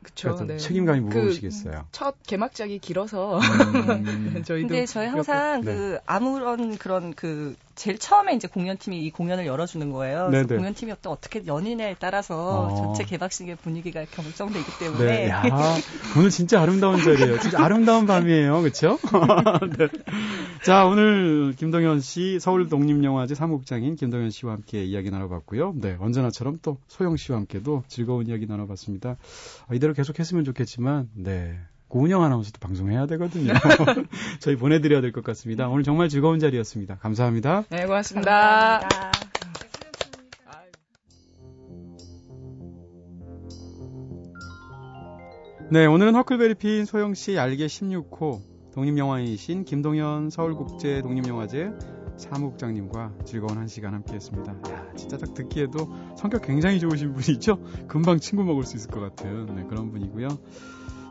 그렇죠. 0.02 0.34
그래서 0.36 0.56
책임감이 0.56 1.00
무거우시겠어요. 1.00 1.86
첫 1.92 2.16
개막작이 2.26 2.78
길어서 2.78 3.38
음. 3.38 4.42
저희도 4.44 4.68
근데 4.68 4.86
저희 4.86 5.08
항상 5.08 5.60
네. 5.62 5.74
그 5.74 5.98
아무런 6.06 6.78
그런 6.78 7.14
그 7.14 7.54
제일 7.80 7.96
처음에 7.98 8.34
이제 8.34 8.46
공연팀이 8.46 8.98
이 8.98 9.10
공연을 9.10 9.46
열어주는 9.46 9.90
거예요. 9.90 10.26
그래서 10.28 10.46
네네. 10.46 10.58
공연팀이 10.58 10.92
또 11.00 11.12
어떻게 11.12 11.46
연인에 11.46 11.96
따라서 11.98 12.66
어. 12.66 12.76
전체 12.76 13.04
개막식의 13.04 13.56
분위기가 13.56 14.04
결정되기 14.04 14.66
때문에 14.78 15.04
네, 15.04 15.28
야, 15.30 15.42
오늘 16.14 16.28
진짜 16.28 16.60
아름다운 16.60 16.98
자리예요. 16.98 17.38
진짜 17.40 17.64
아름다운 17.64 18.04
밤이에요. 18.04 18.60
그렇죠? 18.60 18.98
네. 19.78 19.88
자, 20.62 20.84
오늘 20.84 21.54
김동현 21.56 22.00
씨 22.02 22.38
서울 22.38 22.68
독립영화제 22.68 23.34
사무국장인 23.34 23.96
김동현 23.96 24.28
씨와 24.28 24.52
함께 24.52 24.84
이야기 24.84 25.10
나눠봤고요. 25.10 25.72
네, 25.76 25.96
언제나처럼 25.98 26.58
또 26.60 26.76
소영 26.86 27.16
씨와 27.16 27.38
함께도 27.38 27.84
즐거운 27.88 28.26
이야기 28.26 28.44
나눠봤습니다. 28.44 29.16
아, 29.68 29.74
이대로 29.74 29.94
계속했으면 29.94 30.44
좋겠지만, 30.44 31.08
네. 31.14 31.58
고은영 31.90 32.22
아나운서도 32.22 32.58
방송해야 32.60 33.06
되거든요. 33.06 33.52
저희 34.40 34.56
보내드려야 34.56 35.00
될 35.02 35.12
것 35.12 35.22
같습니다. 35.24 35.68
오늘 35.68 35.82
정말 35.82 36.08
즐거운 36.08 36.38
자리였습니다. 36.38 36.96
감사합니다. 36.96 37.64
네, 37.68 37.84
고맙습니다. 37.84 38.80
감사합니다. 38.80 39.10
네, 45.70 45.86
오늘은 45.86 46.14
허클베리핀 46.16 46.84
소영 46.84 47.14
씨 47.14 47.38
알게 47.38 47.66
16호 47.66 48.40
독립영화인이신 48.72 49.64
김동현 49.64 50.30
서울국제 50.30 51.02
독립영화제 51.02 51.70
사무국장님과 52.16 53.12
즐거운 53.24 53.56
한 53.58 53.66
시간 53.68 53.94
함께했습니다. 53.94 54.52
야, 54.52 54.86
진짜 54.96 55.16
딱 55.16 55.32
듣기에도 55.32 55.88
성격 56.16 56.42
굉장히 56.42 56.80
좋으신 56.80 57.14
분이죠. 57.14 57.58
금방 57.88 58.18
친구 58.18 58.44
먹을 58.44 58.64
수 58.64 58.76
있을 58.76 58.90
것 58.90 59.00
같은 59.00 59.46
네, 59.54 59.64
그런 59.68 59.90
분이고요. 59.90 60.28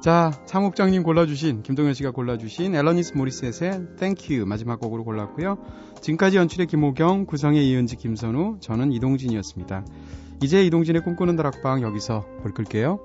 자, 0.02 0.32
사무국장님 0.46 1.04
골라주신 1.04 1.62
김동현 1.62 1.94
씨가 1.94 2.12
골라주신 2.12 2.74
앨러니스 2.74 3.18
모리셋의 3.18 3.98
Thank 3.98 4.34
You 4.34 4.46
마지막 4.46 4.80
곡으로 4.80 5.04
골랐고요. 5.04 5.58
지금까지 6.00 6.38
연출의 6.38 6.68
김호경, 6.68 7.26
구성의 7.26 7.68
이은지, 7.68 7.98
김선우, 7.98 8.60
저는 8.62 8.94
이동진이었습니다. 8.94 9.84
이제 10.42 10.64
이동진의 10.64 11.04
꿈꾸는 11.04 11.36
다락방 11.36 11.82
여기서 11.82 12.26
불 12.42 12.54
끌게요. 12.54 13.02